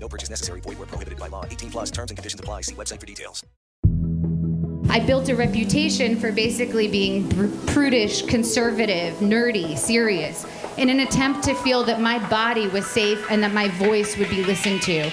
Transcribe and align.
No 0.00 0.08
purchase 0.08 0.30
necessary. 0.30 0.60
Void 0.62 0.78
where 0.78 0.86
prohibited 0.86 1.18
by 1.18 1.28
law. 1.28 1.44
18 1.44 1.70
plus 1.70 1.90
terms 1.90 2.10
and 2.10 2.16
conditions 2.16 2.40
apply. 2.40 2.62
See 2.62 2.74
website 2.74 2.98
for 2.98 3.06
details. 3.06 3.44
I 4.88 4.98
built 4.98 5.28
a 5.28 5.36
reputation 5.36 6.18
for 6.18 6.32
basically 6.32 6.88
being 6.88 7.28
pr- 7.28 7.72
prudish, 7.72 8.22
conservative, 8.22 9.14
nerdy, 9.18 9.78
serious, 9.78 10.44
in 10.78 10.88
an 10.88 11.00
attempt 11.00 11.44
to 11.44 11.54
feel 11.54 11.84
that 11.84 12.00
my 12.00 12.18
body 12.28 12.66
was 12.66 12.86
safe 12.86 13.24
and 13.30 13.40
that 13.44 13.52
my 13.52 13.68
voice 13.68 14.16
would 14.16 14.30
be 14.30 14.42
listened 14.42 14.82
to. 14.82 15.08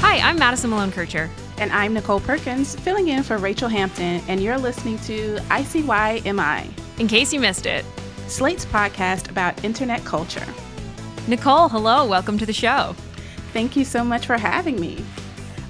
Hi, 0.00 0.18
I'm 0.20 0.38
Madison 0.38 0.70
Malone 0.70 0.92
Kircher. 0.92 1.28
And 1.58 1.70
I'm 1.72 1.94
Nichole 1.94 2.22
Perkins, 2.24 2.74
filling 2.76 3.08
in 3.08 3.22
for 3.22 3.36
Rachel 3.36 3.68
Hampton, 3.68 4.22
and 4.28 4.42
you're 4.42 4.58
listening 4.58 4.98
to 5.00 5.36
ICYMI, 5.50 6.70
In 6.98 7.06
case 7.06 7.32
you 7.32 7.38
missed 7.38 7.66
it, 7.66 7.84
Slate's 8.28 8.64
podcast 8.64 9.30
about 9.30 9.62
internet 9.62 10.04
culture. 10.04 10.46
Nichole, 11.26 11.70
hello, 11.70 12.06
welcome 12.06 12.36
to 12.36 12.44
the 12.44 12.52
show. 12.52 12.94
Thank 13.54 13.76
you 13.76 13.84
so 13.86 14.04
much 14.04 14.26
for 14.26 14.36
having 14.36 14.78
me. 14.78 15.02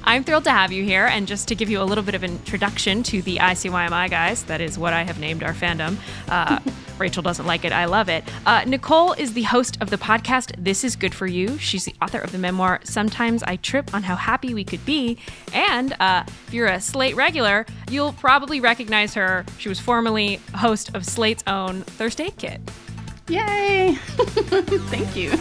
I'm 0.03 0.25
thrilled 0.25 0.43
to 0.45 0.51
have 0.51 0.73
you 0.73 0.83
here, 0.83 1.07
and 1.07 1.29
just 1.29 1.47
to 1.47 1.55
give 1.55 1.71
you 1.71 1.81
a 1.81 1.85
little 1.85 2.03
bit 2.03 2.17
of 2.17 2.25
introduction 2.25 3.05
to 3.05 3.23
the 3.23 3.37
ICYMI 3.37 4.11
guys, 4.11 4.43
that 4.45 4.61
is 4.61 4.81
what 4.81 4.93
I 4.93 5.05
have 5.05 5.21
named 5.21 5.45
our 5.45 5.53
fandom. 5.53 5.97
Uh, 6.29 6.59
Rachel 6.99 7.23
doesn't 7.23 7.47
like 7.47 7.65
it, 7.65 7.71
I 7.71 7.85
love 7.85 8.09
it. 8.09 8.25
Uh, 8.45 8.63
Nichole 8.63 9.17
is 9.17 9.35
the 9.35 9.45
host 9.45 9.79
of 9.81 9.91
the 9.91 9.97
podcast 9.97 10.53
This 10.59 10.83
Is 10.83 10.97
Good 10.97 11.15
For 11.15 11.29
You. 11.29 11.57
She's 11.59 11.85
the 11.85 11.95
author 12.03 12.19
of 12.19 12.33
the 12.33 12.39
memoir 12.39 12.81
Sometimes 12.83 13.45
I 13.45 13.55
Trip 13.55 13.95
on 13.95 14.03
How 14.03 14.17
Happy 14.17 14.55
We 14.55 14.65
Could 14.65 14.85
Be. 14.85 15.19
And 15.53 15.95
uh, 16.01 16.25
if 16.27 16.53
you're 16.53 16.67
a 16.67 16.81
Slate 16.81 17.15
regular, 17.15 17.65
you'll 17.89 18.13
probably 18.15 18.61
recognize 18.61 19.15
her. 19.15 19.47
She 19.59 19.69
was 19.69 19.79
formerly 19.79 20.41
host 20.57 20.95
of 20.97 21.05
Slate's 21.05 21.45
own 21.47 21.83
Thirst 21.83 22.21
Aid 22.21 22.37
Kit. 22.39 22.61
Yay! 23.29 23.95
Thank 24.91 25.17
you. 25.17 25.33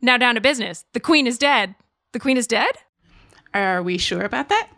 Now 0.00 0.16
down 0.16 0.34
to 0.34 0.40
business. 0.40 0.84
The 0.92 1.00
queen 1.00 1.26
is 1.26 1.38
dead. 1.38 1.74
The 2.12 2.20
queen 2.20 2.36
is 2.36 2.46
dead? 2.46 2.72
Are 3.54 3.82
we 3.82 3.98
sure 3.98 4.22
about 4.22 4.48
that? 4.48 4.68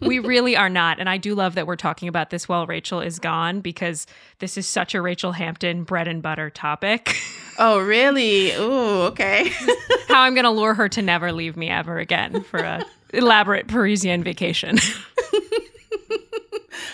we 0.00 0.18
really 0.18 0.56
are 0.56 0.68
not. 0.68 0.98
And 1.00 1.08
I 1.08 1.16
do 1.16 1.34
love 1.34 1.54
that 1.54 1.66
we're 1.66 1.76
talking 1.76 2.08
about 2.08 2.30
this 2.30 2.48
while 2.48 2.66
Rachel 2.66 3.00
is 3.00 3.18
gone 3.18 3.60
because 3.60 4.06
this 4.38 4.56
is 4.56 4.66
such 4.66 4.94
a 4.94 5.02
Rachel 5.02 5.32
Hampton 5.32 5.84
bread 5.84 6.08
and 6.08 6.22
butter 6.22 6.50
topic. 6.50 7.16
Oh, 7.58 7.78
really? 7.80 8.52
Ooh, 8.52 9.04
okay. 9.04 9.48
How 10.08 10.20
I'm 10.20 10.34
going 10.34 10.44
to 10.44 10.50
lure 10.50 10.74
her 10.74 10.90
to 10.90 11.00
never 11.00 11.32
leave 11.32 11.56
me 11.56 11.70
ever 11.70 11.96
again 11.96 12.42
for 12.42 12.58
a 12.58 12.84
elaborate 13.14 13.66
Parisian 13.66 14.22
vacation. 14.22 14.76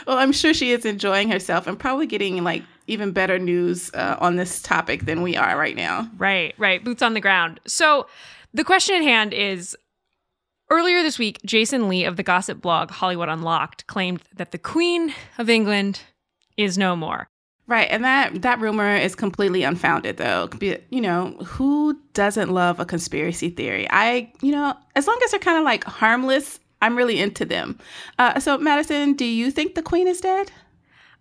Well, 0.06 0.18
I'm 0.18 0.32
sure 0.32 0.54
she 0.54 0.72
is 0.72 0.84
enjoying 0.84 1.30
herself 1.30 1.66
and 1.66 1.78
probably 1.78 2.06
getting 2.06 2.42
like 2.44 2.62
even 2.86 3.12
better 3.12 3.38
news 3.38 3.92
uh, 3.94 4.16
on 4.20 4.36
this 4.36 4.60
topic 4.60 5.04
than 5.06 5.22
we 5.22 5.36
are 5.36 5.56
right 5.56 5.76
now. 5.76 6.10
Right, 6.18 6.54
right. 6.58 6.82
Boots 6.82 7.02
on 7.02 7.14
the 7.14 7.20
ground. 7.20 7.60
So 7.66 8.06
the 8.52 8.64
question 8.64 8.96
at 8.96 9.02
hand 9.02 9.32
is 9.32 9.76
Earlier 10.72 11.02
this 11.02 11.18
week, 11.18 11.38
Jason 11.44 11.86
Lee 11.86 12.04
of 12.04 12.16
the 12.16 12.22
gossip 12.22 12.62
blog 12.62 12.90
Hollywood 12.90 13.28
Unlocked 13.28 13.86
claimed 13.88 14.22
that 14.34 14.52
the 14.52 14.58
Queen 14.58 15.12
of 15.36 15.50
England 15.50 16.00
is 16.56 16.78
no 16.78 16.96
more. 16.96 17.28
Right, 17.66 17.88
and 17.90 18.02
that 18.04 18.40
that 18.40 18.58
rumor 18.58 18.96
is 18.96 19.14
completely 19.14 19.64
unfounded, 19.64 20.16
though. 20.16 20.48
You 20.62 21.00
know, 21.02 21.32
who 21.44 22.00
doesn't 22.14 22.50
love 22.50 22.80
a 22.80 22.86
conspiracy 22.86 23.50
theory? 23.50 23.86
I, 23.90 24.32
you 24.40 24.52
know, 24.52 24.74
as 24.96 25.06
long 25.06 25.20
as 25.22 25.30
they're 25.30 25.40
kind 25.40 25.58
of 25.58 25.64
like 25.64 25.84
harmless, 25.84 26.58
I'm 26.82 26.96
really 26.96 27.18
into 27.18 27.44
them. 27.46 27.78
Uh, 28.18 28.38
so, 28.40 28.58
Madison, 28.58 29.14
do 29.14 29.24
you 29.24 29.50
think 29.50 29.74
the 29.74 29.82
Queen 29.82 30.08
is 30.08 30.20
dead? 30.20 30.50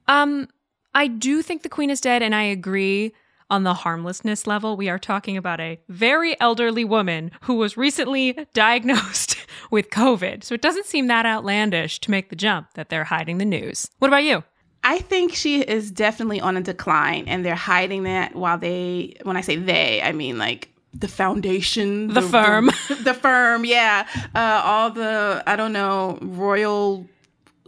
Um, 0.08 0.50
I 0.94 1.08
do 1.08 1.42
think 1.42 1.62
the 1.64 1.70
Queen 1.70 1.90
is 1.90 2.02
dead, 2.02 2.22
and 2.22 2.36
I 2.36 2.44
agree 2.44 3.14
on 3.50 3.64
the 3.64 3.76
harmlessness 3.76 4.48
level. 4.48 4.76
We 4.76 4.90
are 4.90 4.98
talking 4.98 5.38
about 5.38 5.60
a 5.60 5.80
very 5.88 6.40
elderly 6.42 6.84
woman 6.84 7.32
who 7.42 7.56
was 7.56 7.78
recently 7.78 8.48
diagnosed 8.54 9.38
with 9.72 9.92
COVID, 9.92 10.44
so 10.44 10.56
it 10.56 10.62
doesn't 10.62 10.88
seem 10.88 11.08
that 11.08 11.26
outlandish 11.26 12.00
to 12.00 12.12
make 12.12 12.30
the 12.30 12.36
jump 12.36 12.74
that 12.74 12.90
they're 12.90 13.04
hiding 13.04 13.38
the 13.38 13.46
news. 13.46 13.90
What 14.00 14.08
about 14.08 14.24
you? 14.24 14.44
I 14.84 14.98
think 14.98 15.36
she 15.36 15.62
is 15.62 15.92
definitely 15.92 16.42
on 16.42 16.58
a 16.58 16.62
decline, 16.62 17.28
and 17.28 17.46
they're 17.46 17.54
hiding 17.54 18.04
that 18.04 18.36
while 18.36 18.58
they, 18.58 19.16
when 19.22 19.38
I 19.38 19.42
say 19.42 19.58
they, 19.58 20.02
I 20.02 20.12
mean 20.12 20.40
like 20.40 20.71
the 20.94 21.07
foundation, 21.07 22.07
the, 22.07 22.16
the 22.16 22.22
firm, 22.22 22.69
the, 22.88 22.96
the, 23.03 23.13
firm, 23.13 23.66
yeah, 23.66 24.07
uh, 24.35 24.62
all 24.63 24.90
the 24.91 25.44
I 25.47 25.56
don't 25.56 25.74
know 25.74 26.18
royal 26.22 27.07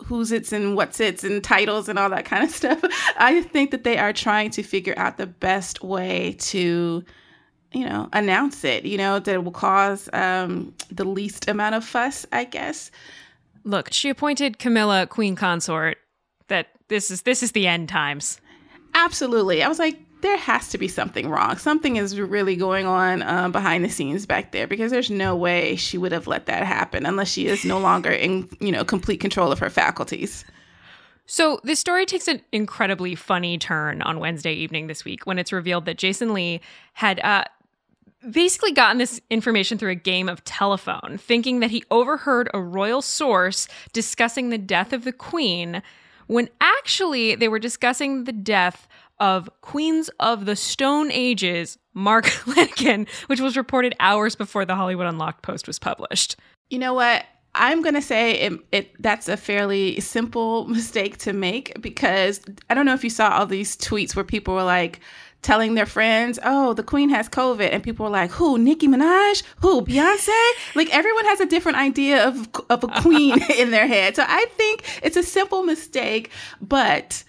who's 0.05 0.31
it's 0.31 0.51
and 0.51 0.75
what's 0.75 0.99
it's 0.99 1.23
and 1.23 1.43
titles 1.43 1.87
and 1.87 1.97
all 1.97 2.09
that 2.09 2.25
kind 2.25 2.43
of 2.43 2.49
stuff. 2.55 2.83
I 3.17 3.41
think 3.41 3.71
that 3.71 3.83
they 3.83 3.97
are 3.97 4.13
trying 4.13 4.51
to 4.51 4.63
figure 4.63 4.93
out 4.97 5.17
the 5.17 5.27
best 5.27 5.83
way 5.83 6.35
to, 6.39 7.03
you 7.71 7.85
know, 7.85 8.09
announce 8.13 8.63
it. 8.63 8.85
You 8.85 8.97
know, 8.97 9.19
that 9.19 9.43
will 9.43 9.51
cause 9.51 10.09
um, 10.13 10.73
the 10.91 11.05
least 11.05 11.47
amount 11.47 11.75
of 11.75 11.85
fuss, 11.85 12.25
I 12.31 12.43
guess. 12.43 12.91
Look, 13.63 13.93
she 13.93 14.09
appointed 14.09 14.59
Camilla 14.59 15.07
queen 15.07 15.35
consort. 15.35 15.97
That 16.49 16.67
this 16.89 17.09
is 17.09 17.21
this 17.21 17.41
is 17.41 17.53
the 17.53 17.67
end 17.67 17.87
times. 17.87 18.41
Absolutely. 18.93 19.63
I 19.63 19.67
was 19.67 19.79
like, 19.79 19.97
there 20.23 20.37
has 20.37 20.69
to 20.69 20.77
be 20.77 20.87
something 20.87 21.29
wrong. 21.29 21.57
Something 21.57 21.97
is 21.97 22.19
really 22.19 22.55
going 22.55 22.85
on 22.85 23.21
um, 23.23 23.51
behind 23.51 23.83
the 23.83 23.89
scenes 23.89 24.25
back 24.25 24.51
there 24.51 24.65
because 24.65 24.89
there's 24.89 25.11
no 25.11 25.35
way 25.35 25.75
she 25.75 25.97
would 25.97 26.13
have 26.13 26.27
let 26.27 26.47
that 26.47 26.65
happen 26.65 27.05
unless 27.05 27.29
she 27.29 27.47
is 27.47 27.63
no 27.65 27.77
longer 27.77 28.09
in, 28.09 28.49
you 28.59 28.71
know, 28.71 28.85
complete 28.85 29.19
control 29.19 29.51
of 29.51 29.59
her 29.59 29.69
faculties. 29.69 30.45
So 31.25 31.59
this 31.63 31.79
story 31.79 32.05
takes 32.05 32.27
an 32.27 32.41
incredibly 32.51 33.15
funny 33.15 33.57
turn 33.57 34.01
on 34.01 34.19
Wednesday 34.19 34.53
evening 34.53 34.87
this 34.87 35.05
week 35.05 35.25
when 35.25 35.37
it's 35.37 35.51
revealed 35.51 35.85
that 35.85 35.97
Jason 35.97 36.33
Lee 36.33 36.61
had 36.93 37.19
uh, 37.19 37.43
basically 38.31 38.71
gotten 38.71 38.99
this 38.99 39.19
information 39.29 39.77
through 39.77 39.91
a 39.91 39.95
game 39.95 40.29
of 40.29 40.43
telephone, 40.45 41.17
thinking 41.17 41.59
that 41.59 41.71
he 41.71 41.83
overheard 41.91 42.49
a 42.53 42.61
royal 42.61 43.01
source 43.01 43.67
discussing 43.91 44.49
the 44.49 44.57
death 44.57 44.93
of 44.93 45.03
the 45.03 45.13
queen 45.13 45.81
when 46.27 46.49
actually 46.61 47.35
they 47.35 47.47
were 47.47 47.59
discussing 47.59 48.23
the 48.23 48.31
death 48.31 48.87
of 49.19 49.49
Queens 49.61 50.09
of 50.19 50.45
the 50.45 50.55
Stone 50.55 51.11
Age's, 51.11 51.77
Mark 51.93 52.25
Lanegan, 52.45 53.07
which 53.27 53.39
was 53.39 53.57
reported 53.57 53.95
hours 53.99 54.35
before 54.35 54.65
the 54.65 54.75
Hollywood 54.75 55.07
Unlocked 55.07 55.43
post 55.43 55.67
was 55.67 55.79
published. 55.79 56.35
You 56.69 56.79
know 56.79 56.93
what? 56.93 57.25
I'm 57.55 57.81
going 57.81 57.95
to 57.95 58.01
say 58.01 58.31
it, 58.39 58.53
it, 58.71 59.01
that's 59.01 59.29
a 59.29 59.37
fairly 59.37 59.99
simple 59.99 60.65
mistake 60.67 61.17
to 61.19 61.33
make 61.33 61.79
because 61.81 62.41
I 62.69 62.73
don't 62.73 62.85
know 62.85 62.93
if 62.93 63.03
you 63.03 63.09
saw 63.09 63.29
all 63.29 63.45
these 63.45 63.77
tweets 63.77 64.15
where 64.15 64.25
people 64.25 64.55
were 64.55 64.63
like 64.63 64.99
telling 65.43 65.75
their 65.75 65.85
friends, 65.85 66.39
"Oh, 66.43 66.73
the 66.73 66.83
queen 66.83 67.09
has 67.09 67.29
COVID." 67.29 67.69
And 67.71 67.83
people 67.83 68.05
were 68.05 68.11
like, 68.11 68.31
"Who? 68.31 68.57
Nicki 68.57 68.87
Minaj? 68.87 69.43
Who? 69.57 69.81
Beyonce?" 69.81 70.51
like 70.73 70.89
everyone 70.95 71.25
has 71.25 71.41
a 71.41 71.45
different 71.45 71.77
idea 71.77 72.27
of 72.27 72.49
of 72.69 72.83
a 72.83 72.87
queen 73.01 73.39
in 73.57 73.69
their 73.69 73.85
head. 73.85 74.15
So 74.15 74.23
I 74.25 74.45
think 74.57 74.83
it's 75.03 75.17
a 75.17 75.23
simple 75.23 75.63
mistake, 75.63 76.31
but 76.61 77.23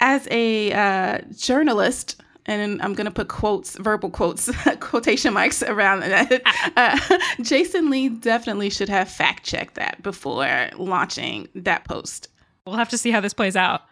as 0.00 0.26
a 0.30 0.72
uh, 0.72 1.18
journalist, 1.36 2.20
and 2.46 2.82
I'm 2.82 2.94
going 2.94 3.04
to 3.04 3.10
put 3.10 3.28
quotes, 3.28 3.76
verbal 3.76 4.10
quotes, 4.10 4.50
quotation 4.80 5.34
marks 5.34 5.62
around 5.62 6.00
that. 6.00 6.42
Uh, 6.76 6.98
Jason 7.42 7.90
Lee 7.90 8.08
definitely 8.08 8.70
should 8.70 8.88
have 8.88 9.08
fact 9.08 9.44
checked 9.44 9.74
that 9.74 10.02
before 10.02 10.70
launching 10.76 11.48
that 11.54 11.84
post. 11.84 12.28
We'll 12.64 12.76
have 12.76 12.88
to 12.90 12.98
see 12.98 13.10
how 13.10 13.20
this 13.20 13.34
plays 13.34 13.56
out. 13.56 13.82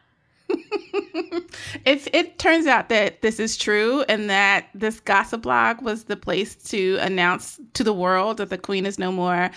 if 1.84 2.08
it 2.12 2.38
turns 2.38 2.66
out 2.66 2.88
that 2.88 3.20
this 3.20 3.40
is 3.40 3.56
true 3.56 4.02
and 4.08 4.30
that 4.30 4.66
this 4.74 5.00
gossip 5.00 5.42
blog 5.42 5.82
was 5.82 6.04
the 6.04 6.16
place 6.16 6.54
to 6.54 6.96
announce 7.00 7.60
to 7.74 7.84
the 7.84 7.92
world 7.92 8.38
that 8.38 8.48
the 8.48 8.58
queen 8.58 8.86
is 8.86 8.98
no 8.98 9.12
more, 9.12 9.50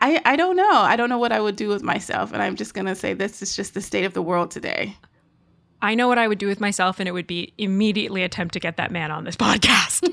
I, 0.00 0.20
I 0.24 0.36
don't 0.36 0.56
know. 0.56 0.72
I 0.72 0.96
don't 0.96 1.08
know 1.08 1.18
what 1.18 1.32
I 1.32 1.40
would 1.40 1.56
do 1.56 1.68
with 1.68 1.82
myself. 1.82 2.32
And 2.32 2.42
I'm 2.42 2.56
just 2.56 2.74
going 2.74 2.86
to 2.86 2.94
say 2.94 3.14
this 3.14 3.40
is 3.40 3.56
just 3.56 3.74
the 3.74 3.80
state 3.80 4.04
of 4.04 4.14
the 4.14 4.22
world 4.22 4.50
today. 4.50 4.96
I 5.84 5.94
know 5.94 6.08
what 6.08 6.18
I 6.18 6.26
would 6.26 6.38
do 6.38 6.46
with 6.46 6.60
myself, 6.60 6.98
and 6.98 7.06
it 7.06 7.12
would 7.12 7.26
be 7.26 7.52
immediately 7.58 8.22
attempt 8.22 8.54
to 8.54 8.60
get 8.60 8.78
that 8.78 8.90
man 8.90 9.10
on 9.10 9.24
this 9.24 9.36
podcast. 9.44 10.08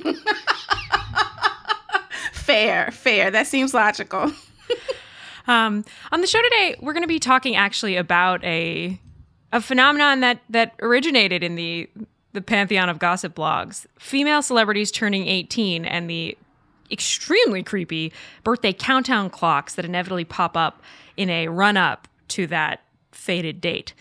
fair, 2.33 2.91
fair. 2.91 3.31
That 3.31 3.47
seems 3.47 3.73
logical. 3.73 4.33
um, 5.47 5.85
on 6.11 6.19
the 6.19 6.27
show 6.27 6.41
today, 6.41 6.75
we're 6.81 6.91
going 6.91 7.03
to 7.03 7.07
be 7.07 7.19
talking 7.19 7.55
actually 7.55 7.95
about 7.95 8.43
a 8.43 8.99
a 9.53 9.61
phenomenon 9.61 10.19
that 10.21 10.41
that 10.49 10.75
originated 10.81 11.41
in 11.41 11.55
the 11.55 11.89
the 12.33 12.41
pantheon 12.41 12.89
of 12.89 12.99
gossip 12.99 13.33
blogs: 13.33 13.85
female 13.97 14.41
celebrities 14.41 14.91
turning 14.91 15.27
18 15.27 15.85
and 15.85 16.09
the 16.09 16.37
extremely 16.91 17.63
creepy 17.63 18.11
birthday 18.43 18.73
countdown 18.73 19.29
clocks 19.29 19.75
that 19.75 19.85
inevitably 19.85 20.25
pop 20.25 20.57
up 20.57 20.81
in 21.15 21.29
a 21.29 21.47
run 21.47 21.77
up 21.77 22.09
to 22.27 22.45
that 22.47 22.81
fated 23.13 23.61
date. 23.61 23.93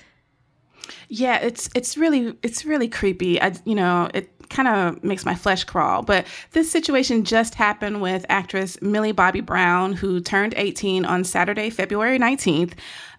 Yeah, 1.08 1.38
it's 1.40 1.68
it's 1.74 1.96
really 1.96 2.36
it's 2.42 2.64
really 2.64 2.88
creepy. 2.88 3.40
I 3.40 3.54
you 3.64 3.74
know, 3.74 4.08
it 4.14 4.30
kind 4.50 4.68
of 4.68 5.02
makes 5.02 5.24
my 5.24 5.34
flesh 5.34 5.64
crawl. 5.64 6.02
But 6.02 6.26
this 6.52 6.70
situation 6.70 7.24
just 7.24 7.54
happened 7.54 8.02
with 8.02 8.26
actress 8.28 8.80
Millie 8.82 9.12
Bobby 9.12 9.40
Brown, 9.40 9.92
who 9.92 10.20
turned 10.20 10.54
18 10.56 11.04
on 11.04 11.24
Saturday, 11.24 11.70
February 11.70 12.18
19th. 12.18 12.72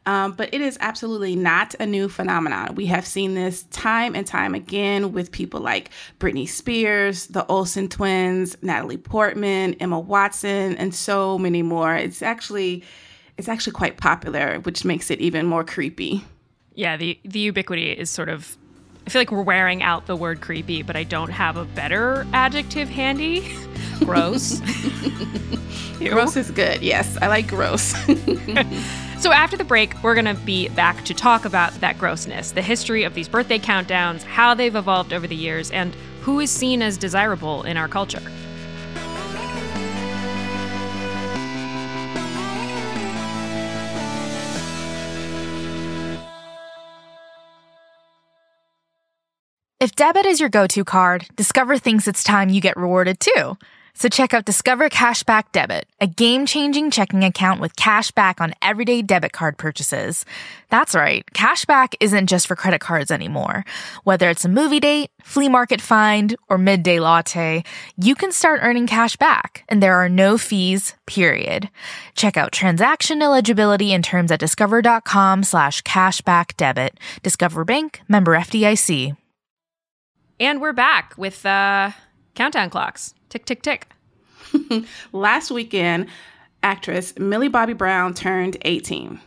Um, 0.07 0.33
but 0.33 0.51
it 0.53 0.61
is 0.61 0.77
absolutely 0.81 1.35
not 1.35 1.75
a 1.79 1.85
new 1.85 2.09
phenomenon. 2.09 2.73
We 2.73 2.87
have 2.87 3.05
seen 3.05 3.35
this 3.35 3.63
time 3.63 4.15
and 4.15 4.25
time 4.25 4.55
again 4.55 5.11
with 5.13 5.31
people 5.31 5.59
like 5.59 5.91
Britney 6.19 6.49
Spears, 6.49 7.27
the 7.27 7.45
Olsen 7.45 7.87
twins, 7.87 8.57
Natalie 8.63 8.97
Portman, 8.97 9.75
Emma 9.75 9.99
Watson, 9.99 10.75
and 10.77 10.93
so 10.93 11.37
many 11.37 11.61
more. 11.61 11.95
It's 11.95 12.21
actually 12.21 12.83
it's 13.37 13.47
actually 13.47 13.73
quite 13.73 13.97
popular, 13.97 14.59
which 14.59 14.85
makes 14.85 15.09
it 15.09 15.21
even 15.21 15.45
more 15.45 15.63
creepy. 15.63 16.23
Yeah, 16.73 16.97
the 16.97 17.19
the 17.23 17.39
ubiquity 17.39 17.91
is 17.91 18.09
sort 18.09 18.29
of 18.29 18.57
I 19.05 19.09
feel 19.09 19.19
like 19.19 19.31
we're 19.31 19.41
wearing 19.41 19.81
out 19.83 20.05
the 20.05 20.15
word 20.15 20.41
creepy, 20.41 20.83
but 20.83 20.95
I 20.95 21.03
don't 21.03 21.31
have 21.31 21.57
a 21.57 21.65
better 21.65 22.25
adjective 22.33 22.87
handy. 22.89 23.51
gross. 23.99 24.61
gross 25.99 26.35
is 26.35 26.51
good. 26.51 26.81
Yes, 26.81 27.17
I 27.21 27.27
like 27.27 27.47
gross. 27.47 27.81
so 29.19 29.31
after 29.31 29.57
the 29.57 29.63
break, 29.63 30.01
we're 30.03 30.13
going 30.13 30.25
to 30.25 30.41
be 30.45 30.69
back 30.69 31.03
to 31.05 31.13
talk 31.13 31.45
about 31.45 31.73
that 31.81 31.97
grossness, 31.97 32.51
the 32.51 32.61
history 32.61 33.03
of 33.03 33.13
these 33.15 33.27
birthday 33.27 33.59
countdowns, 33.59 34.23
how 34.23 34.53
they've 34.53 34.75
evolved 34.75 35.13
over 35.13 35.27
the 35.27 35.35
years, 35.35 35.71
and 35.71 35.95
who 36.21 36.39
is 36.39 36.51
seen 36.51 36.81
as 36.81 36.97
desirable 36.97 37.63
in 37.63 37.77
our 37.77 37.87
culture. 37.87 38.21
If 49.81 49.95
debit 49.95 50.27
is 50.27 50.39
your 50.39 50.49
go 50.49 50.67
to 50.67 50.83
card, 50.83 51.25
Discover 51.35 51.79
thinks 51.79 52.07
it's 52.07 52.23
time 52.23 52.49
you 52.49 52.61
get 52.61 52.77
rewarded 52.77 53.19
too. 53.19 53.57
So 53.95 54.09
check 54.09 54.31
out 54.31 54.45
Discover 54.45 54.89
Cashback 54.89 55.45
Debit, 55.53 55.87
a 55.99 56.05
game 56.05 56.45
changing 56.45 56.91
checking 56.91 57.23
account 57.23 57.59
with 57.59 57.75
cash 57.75 58.11
back 58.11 58.39
on 58.39 58.53
everyday 58.61 59.01
debit 59.01 59.33
card 59.33 59.57
purchases. 59.57 60.23
That's 60.69 60.93
right, 60.93 61.25
cashback 61.33 61.95
isn't 61.99 62.27
just 62.27 62.45
for 62.45 62.55
credit 62.55 62.79
cards 62.79 63.09
anymore. 63.09 63.65
Whether 64.03 64.29
it's 64.29 64.45
a 64.45 64.49
movie 64.49 64.79
date, 64.79 65.09
flea 65.23 65.49
market 65.49 65.81
find, 65.81 66.35
or 66.47 66.59
midday 66.59 66.99
latte, 66.99 67.63
you 67.97 68.13
can 68.13 68.31
start 68.31 68.59
earning 68.61 68.85
cash 68.85 69.15
back, 69.15 69.63
and 69.67 69.81
there 69.81 69.95
are 69.95 70.09
no 70.09 70.37
fees, 70.37 70.93
period. 71.07 71.71
Check 72.13 72.37
out 72.37 72.51
transaction 72.51 73.23
eligibility 73.23 73.93
and 73.93 74.03
terms 74.03 74.29
at 74.31 74.39
discover.com 74.39 75.41
slash 75.41 75.81
cashback 75.81 76.55
debit. 76.55 76.99
Discover 77.23 77.65
Bank, 77.65 78.01
member 78.07 78.37
FDIC. 78.37 79.17
And 80.41 80.59
we're 80.59 80.73
back 80.73 81.13
with 81.17 81.45
uh, 81.45 81.91
countdown 82.33 82.71
clocks. 82.71 83.13
Tick, 83.29 83.45
tick, 83.45 83.61
tick. 83.61 83.87
Last 85.11 85.51
weekend, 85.51 86.07
actress 86.63 87.13
Millie 87.19 87.47
Bobby 87.47 87.73
Brown 87.73 88.15
turned 88.15 88.57
18. 88.63 89.19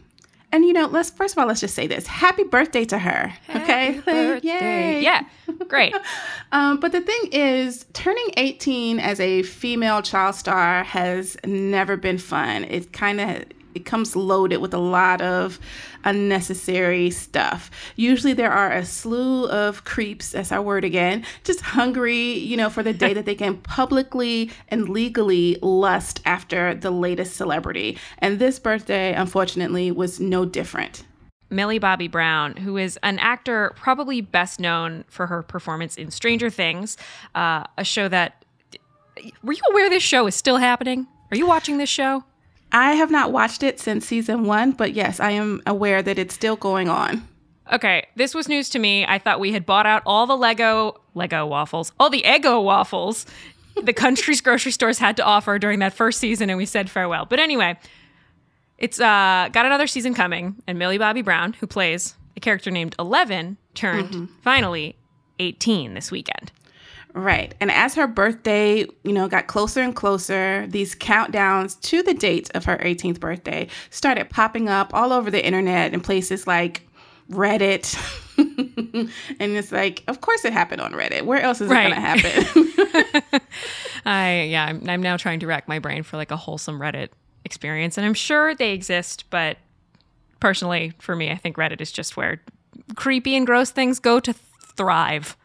And 0.50 0.64
you 0.64 0.72
know, 0.72 0.88
let's 0.88 1.10
first 1.10 1.34
of 1.34 1.38
all 1.38 1.46
let's 1.46 1.60
just 1.60 1.76
say 1.76 1.86
this: 1.86 2.08
Happy 2.08 2.42
birthday 2.42 2.84
to 2.86 2.98
her. 2.98 3.28
Happy 3.46 3.62
okay, 3.62 4.00
birthday. 4.04 4.94
Yay. 4.96 5.02
Yeah, 5.04 5.22
great. 5.68 5.94
um, 6.52 6.80
but 6.80 6.90
the 6.90 7.00
thing 7.00 7.28
is, 7.30 7.86
turning 7.92 8.30
18 8.36 8.98
as 8.98 9.20
a 9.20 9.44
female 9.44 10.02
child 10.02 10.34
star 10.34 10.82
has 10.82 11.36
never 11.44 11.96
been 11.96 12.18
fun. 12.18 12.64
It 12.64 12.92
kind 12.92 13.20
of 13.20 13.44
it 13.74 13.84
comes 13.84 14.16
loaded 14.16 14.58
with 14.58 14.74
a 14.74 14.78
lot 14.78 15.20
of 15.20 15.58
unnecessary 16.04 17.10
stuff. 17.10 17.70
Usually 17.96 18.32
there 18.32 18.52
are 18.52 18.72
a 18.72 18.84
slew 18.84 19.48
of 19.48 19.84
creeps, 19.84 20.32
that's 20.32 20.52
our 20.52 20.62
word 20.62 20.84
again, 20.84 21.24
just 21.44 21.60
hungry, 21.60 22.34
you 22.34 22.56
know, 22.56 22.70
for 22.70 22.82
the 22.82 22.92
day 22.92 23.14
that 23.14 23.24
they 23.24 23.34
can 23.34 23.56
publicly 23.58 24.50
and 24.68 24.88
legally 24.88 25.58
lust 25.62 26.20
after 26.24 26.74
the 26.74 26.90
latest 26.90 27.36
celebrity. 27.36 27.98
And 28.18 28.38
this 28.38 28.58
birthday, 28.58 29.14
unfortunately, 29.14 29.90
was 29.90 30.20
no 30.20 30.44
different. 30.44 31.04
Millie 31.50 31.78
Bobby 31.78 32.08
Brown, 32.08 32.56
who 32.56 32.76
is 32.76 32.98
an 33.02 33.18
actor 33.18 33.72
probably 33.76 34.20
best 34.20 34.58
known 34.58 35.04
for 35.08 35.26
her 35.26 35.42
performance 35.42 35.96
in 35.96 36.10
Stranger 36.10 36.50
Things, 36.50 36.96
uh, 37.34 37.64
a 37.78 37.84
show 37.84 38.08
that. 38.08 38.44
Were 39.44 39.52
you 39.52 39.62
aware 39.70 39.88
this 39.88 40.02
show 40.02 40.26
is 40.26 40.34
still 40.34 40.56
happening? 40.56 41.06
Are 41.30 41.36
you 41.36 41.46
watching 41.46 41.78
this 41.78 41.88
show? 41.88 42.24
I 42.74 42.94
have 42.94 43.10
not 43.10 43.32
watched 43.32 43.62
it 43.62 43.78
since 43.78 44.04
season 44.04 44.44
one, 44.44 44.72
but 44.72 44.94
yes, 44.94 45.20
I 45.20 45.30
am 45.30 45.62
aware 45.64 46.02
that 46.02 46.18
it's 46.18 46.34
still 46.34 46.56
going 46.56 46.88
on. 46.88 47.26
Okay, 47.72 48.06
this 48.16 48.34
was 48.34 48.48
news 48.48 48.68
to 48.70 48.78
me. 48.78 49.06
I 49.06 49.18
thought 49.18 49.40
we 49.40 49.52
had 49.52 49.64
bought 49.64 49.86
out 49.86 50.02
all 50.04 50.26
the 50.26 50.36
Lego 50.36 51.00
Lego 51.14 51.46
waffles, 51.46 51.92
all 51.98 52.10
the 52.10 52.22
Eggo 52.22 52.62
waffles 52.62 53.26
the 53.82 53.92
country's 54.04 54.40
grocery 54.40 54.72
stores 54.72 54.98
had 54.98 55.16
to 55.16 55.24
offer 55.24 55.58
during 55.58 55.78
that 55.80 55.94
first 55.94 56.18
season, 56.20 56.50
and 56.50 56.56
we 56.56 56.66
said 56.66 56.90
farewell. 56.90 57.26
But 57.26 57.38
anyway, 57.38 57.78
it's 58.78 59.00
uh, 59.00 59.48
got 59.52 59.66
another 59.66 59.86
season 59.86 60.14
coming, 60.14 60.56
and 60.66 60.78
Millie 60.78 60.98
Bobby 60.98 61.22
Brown, 61.22 61.54
who 61.54 61.66
plays 61.66 62.14
a 62.36 62.40
character 62.40 62.70
named 62.70 62.94
Eleven, 62.98 63.56
turned 63.74 64.10
mm-hmm. 64.10 64.24
finally 64.42 64.96
18 65.38 65.94
this 65.94 66.10
weekend. 66.10 66.52
Right. 67.14 67.54
And 67.60 67.70
as 67.70 67.94
her 67.94 68.08
birthday, 68.08 68.86
you 69.04 69.12
know, 69.12 69.28
got 69.28 69.46
closer 69.46 69.80
and 69.80 69.94
closer, 69.94 70.66
these 70.66 70.96
countdowns 70.96 71.80
to 71.82 72.02
the 72.02 72.12
date 72.12 72.50
of 72.56 72.64
her 72.64 72.76
18th 72.78 73.20
birthday 73.20 73.68
started 73.90 74.30
popping 74.30 74.68
up 74.68 74.92
all 74.92 75.12
over 75.12 75.30
the 75.30 75.44
internet 75.44 75.94
in 75.94 76.00
places 76.00 76.48
like 76.48 76.82
Reddit. 77.30 77.96
and 78.36 79.10
it's 79.38 79.70
like, 79.70 80.02
of 80.08 80.20
course 80.22 80.44
it 80.44 80.52
happened 80.52 80.80
on 80.80 80.92
Reddit. 80.92 81.22
Where 81.22 81.40
else 81.40 81.60
is 81.60 81.70
right. 81.70 81.86
it 81.86 81.94
going 81.94 82.02
to 82.02 82.30
happen? 83.30 83.40
I 84.04 84.42
yeah, 84.50 84.64
I'm, 84.64 84.88
I'm 84.90 85.02
now 85.02 85.16
trying 85.16 85.38
to 85.40 85.46
rack 85.46 85.68
my 85.68 85.78
brain 85.78 86.02
for 86.02 86.16
like 86.16 86.32
a 86.32 86.36
wholesome 86.36 86.80
Reddit 86.80 87.10
experience 87.44 87.96
and 87.96 88.04
I'm 88.04 88.14
sure 88.14 88.56
they 88.56 88.72
exist, 88.72 89.30
but 89.30 89.58
personally 90.40 90.94
for 90.98 91.14
me, 91.14 91.30
I 91.30 91.36
think 91.36 91.56
Reddit 91.58 91.80
is 91.80 91.92
just 91.92 92.16
where 92.16 92.42
creepy 92.96 93.36
and 93.36 93.46
gross 93.46 93.70
things 93.70 94.00
go 94.00 94.18
to 94.18 94.32
thrive. 94.32 95.36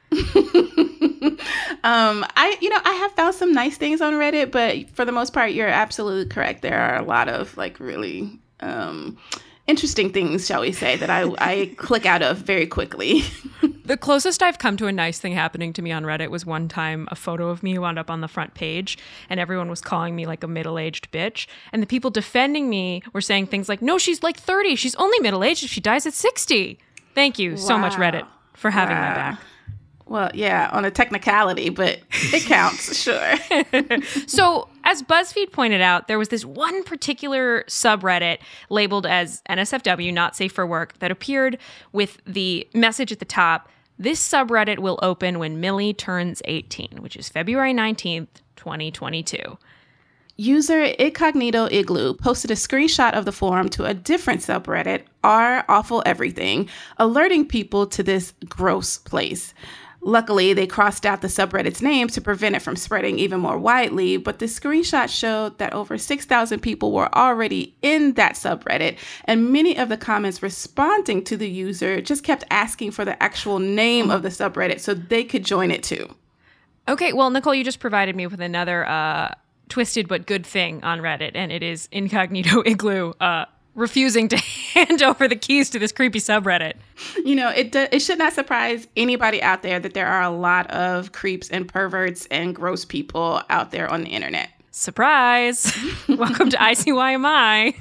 um, 1.84 2.26
I, 2.36 2.58
you 2.62 2.70
know, 2.70 2.80
I 2.84 2.94
have 2.94 3.12
found 3.14 3.36
some 3.36 3.54
nice 3.54 3.78
things 3.78 4.02
on 4.02 4.14
Reddit, 4.14 4.52
but 4.52 4.90
for 4.92 5.06
the 5.06 5.12
most 5.12 5.34
part, 5.34 5.52
you're 5.52 5.68
absolutely 5.68 6.32
correct. 6.32 6.62
There 6.62 6.80
are 6.80 6.98
a 6.98 7.04
lot 7.04 7.28
of 7.30 7.56
like 7.58 7.80
really 7.80 8.40
um, 8.62 9.18
interesting 9.70 10.12
things, 10.12 10.48
shall 10.48 10.62
we 10.62 10.72
say, 10.72 10.96
that 10.96 11.10
I, 11.10 11.32
I 11.38 11.74
click 11.78 12.06
out 12.06 12.22
of 12.22 12.38
very 12.38 12.66
quickly. 12.66 13.24
the 13.86 13.98
closest 13.98 14.42
I've 14.42 14.58
come 14.58 14.78
to 14.78 14.88
a 14.88 14.92
nice 14.92 15.20
thing 15.20 15.34
happening 15.34 15.74
to 15.74 15.82
me 15.82 15.92
on 15.92 16.04
Reddit 16.04 16.30
was 16.30 16.46
one 16.46 16.68
time 16.68 17.08
a 17.12 17.16
photo 17.16 17.50
of 17.50 17.62
me 17.62 17.78
wound 17.78 18.00
up 18.00 18.10
on 18.10 18.22
the 18.22 18.28
front 18.28 18.56
page, 18.56 18.98
and 19.30 19.40
everyone 19.40 19.70
was 19.70 19.80
calling 19.80 20.16
me 20.16 20.26
like 20.26 20.44
a 20.44 20.48
middle 20.48 20.80
aged 20.80 21.12
bitch. 21.12 21.46
And 21.72 21.84
the 21.84 21.88
people 21.88 22.10
defending 22.10 22.70
me 22.70 23.04
were 23.14 23.22
saying 23.22 23.48
things 23.48 23.70
like, 23.70 23.82
no, 23.82 23.98
she's 23.98 24.24
like 24.24 24.38
30. 24.38 24.76
She's 24.76 24.96
only 24.96 25.20
middle 25.20 25.44
aged 25.44 25.64
if 25.64 25.70
she 25.70 25.82
dies 25.82 26.06
at 26.06 26.14
60. 26.14 26.80
Thank 27.14 27.38
you 27.38 27.52
wow. 27.52 27.58
so 27.58 27.78
much, 27.78 27.94
Reddit, 27.94 28.26
for 28.56 28.72
having 28.72 28.96
wow. 28.98 29.10
my 29.10 29.16
back. 29.16 29.40
Well, 30.10 30.32
yeah, 30.34 30.70
on 30.74 30.86
a 30.86 30.92
technicality, 30.92 31.70
but 31.70 32.00
it 32.12 32.44
counts, 32.44 32.98
sure. 33.02 33.36
so, 34.28 34.68
as 34.84 35.04
BuzzFeed 35.04 35.52
pointed 35.52 35.82
out, 35.82 36.08
there 36.08 36.18
was 36.18 36.30
this 36.30 36.44
one 36.44 36.84
particular 36.84 37.64
subreddit 37.68 38.40
labeled 38.70 39.06
as 39.06 39.44
NSFW, 39.50 40.12
not 40.12 40.36
safe 40.36 40.52
for 40.52 40.66
work, 40.66 40.98
that 41.00 41.12
appeared 41.12 41.60
with 41.92 42.18
the 42.26 42.68
message 42.74 43.12
at 43.12 43.20
the 43.20 43.26
top 43.26 43.70
this 44.02 44.26
subreddit 44.26 44.80
will 44.80 44.98
open 45.02 45.40
when 45.40 45.60
Millie 45.60 45.94
turns 45.94 46.42
18, 46.46 47.00
which 47.02 47.18
is 47.18 47.28
February 47.28 47.74
19th, 47.74 48.30
2022. 48.56 49.58
User 50.38 50.84
Incognito 50.84 51.68
Igloo 51.70 52.14
posted 52.14 52.50
a 52.50 52.54
screenshot 52.54 53.12
of 53.12 53.26
the 53.26 53.34
forum 53.34 53.68
to 53.68 53.84
a 53.84 53.94
different 53.94 54.40
subreddit, 54.40 55.04
R 55.22 55.66
Awful 55.68 56.02
Everything, 56.06 56.70
alerting 56.98 57.46
people 57.46 57.86
to 57.88 58.02
this 58.02 58.34
gross 58.48 59.00
place. 59.00 59.54
Luckily, 60.02 60.54
they 60.54 60.66
crossed 60.66 61.06
out 61.06 61.22
the 61.22 61.28
subreddit's 61.28 61.82
name 61.82 62.08
to 62.10 62.22
prevent 62.22 62.56
it 62.56 62.62
from 62.62 62.78
spreading 62.78 63.20
even 63.20 63.42
more 63.42 63.58
widely, 63.58 64.16
but 64.16 64.40
the 64.40 64.46
screenshot 64.46 65.10
showed 65.10 65.58
that 65.58 65.74
over 65.74 65.98
6,000 65.98 66.60
people 66.62 66.94
were 66.94 67.14
already 67.14 67.76
in 67.82 68.14
that 68.14 68.36
subreddit, 68.36 68.98
and 69.26 69.52
many 69.52 69.78
of 69.78 69.90
the 69.90 69.98
comments 69.98 70.42
responding 70.42 71.24
to 71.26 71.36
the 71.36 71.50
user 71.50 72.00
just 72.00 72.24
kept 72.24 72.46
asking 72.50 72.92
for 72.92 73.04
the 73.04 73.22
actual 73.22 73.60
name 73.60 74.10
of 74.10 74.24
the 74.24 74.30
subreddit 74.30 74.80
so 74.80 74.94
they 74.94 75.24
could 75.24 75.44
join 75.44 75.70
it 75.70 75.84
too. 75.84 76.16
Okay, 76.88 77.12
well, 77.14 77.30
Nichole, 77.30 77.58
you 77.58 77.64
just 77.64 77.80
provided 77.80 78.16
me 78.16 78.26
with 78.26 78.40
another 78.40 78.86
uh, 78.88 79.36
twisted 79.68 80.08
but 80.08 80.26
good 80.26 80.46
thing 80.46 80.84
on 80.84 81.00
Reddit, 81.00 81.32
and 81.36 81.52
it 81.52 81.62
is 81.62 81.88
Incognito 81.92 82.64
Igloo 82.66 83.14
uh, 83.20 83.46
refusing 83.80 84.28
to 84.28 84.38
hand 84.74 85.02
over 85.02 85.28
the 85.28 85.36
keys 85.36 85.70
to 85.72 85.80
this 85.80 85.92
creepy 85.92 86.20
subreddit. 86.20 86.74
You 87.24 87.36
know, 87.36 87.50
it 87.50 87.72
do, 87.72 87.88
it 87.92 88.00
should 88.00 88.20
not 88.20 88.34
surprise 88.34 88.88
anybody 88.96 89.42
out 89.42 89.64
there 89.64 89.80
that 89.80 89.94
there 89.94 90.08
are 90.08 90.22
a 90.22 90.30
lot 90.30 90.70
of 90.70 91.12
creeps 91.12 91.50
and 91.50 91.68
perverts 91.68 92.28
and 92.28 92.54
gross 92.54 92.86
people 92.86 93.42
out 93.50 93.72
there 93.72 93.90
on 93.90 94.04
the 94.04 94.10
internet. 94.10 94.50
Surprise! 94.72 95.74
Welcome 96.08 96.50
to 96.52 96.58
ICYMI. 96.58 97.76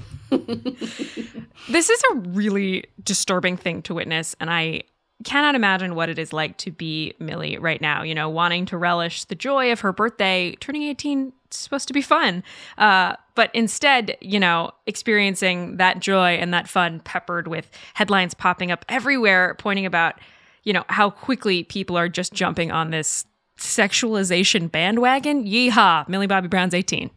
this 1.68 1.90
is 1.90 2.02
a 2.12 2.14
really 2.14 2.84
disturbing 3.02 3.56
thing 3.56 3.82
to 3.82 3.94
witness, 3.94 4.34
and 4.40 4.50
I 4.50 4.82
cannot 5.24 5.54
imagine 5.54 5.94
what 5.94 6.08
it 6.08 6.18
is 6.18 6.32
like 6.32 6.56
to 6.58 6.70
be 6.70 7.14
Millie 7.18 7.58
right 7.58 7.80
now, 7.80 8.02
you 8.02 8.14
know, 8.14 8.28
wanting 8.28 8.66
to 8.66 8.78
relish 8.78 9.24
the 9.24 9.34
joy 9.34 9.72
of 9.72 9.80
her 9.80 9.92
birthday. 9.92 10.54
Turning 10.60 10.84
18 10.84 11.32
supposed 11.50 11.88
to 11.88 11.94
be 11.94 12.02
fun. 12.02 12.42
Uh, 12.76 13.16
but 13.38 13.54
instead, 13.54 14.16
you 14.20 14.40
know, 14.40 14.72
experiencing 14.86 15.76
that 15.76 16.00
joy 16.00 16.30
and 16.30 16.52
that 16.52 16.68
fun 16.68 16.98
peppered 16.98 17.46
with 17.46 17.70
headlines 17.94 18.34
popping 18.34 18.72
up 18.72 18.84
everywhere 18.88 19.54
pointing 19.60 19.86
about, 19.86 20.18
you 20.64 20.72
know, 20.72 20.84
how 20.88 21.08
quickly 21.08 21.62
people 21.62 21.96
are 21.96 22.08
just 22.08 22.32
jumping 22.32 22.72
on 22.72 22.90
this 22.90 23.24
sexualization 23.56 24.68
bandwagon. 24.68 25.44
Yeehaw, 25.44 26.08
Millie 26.08 26.26
Bobby 26.26 26.48
Brown's 26.48 26.74
18. 26.74 27.12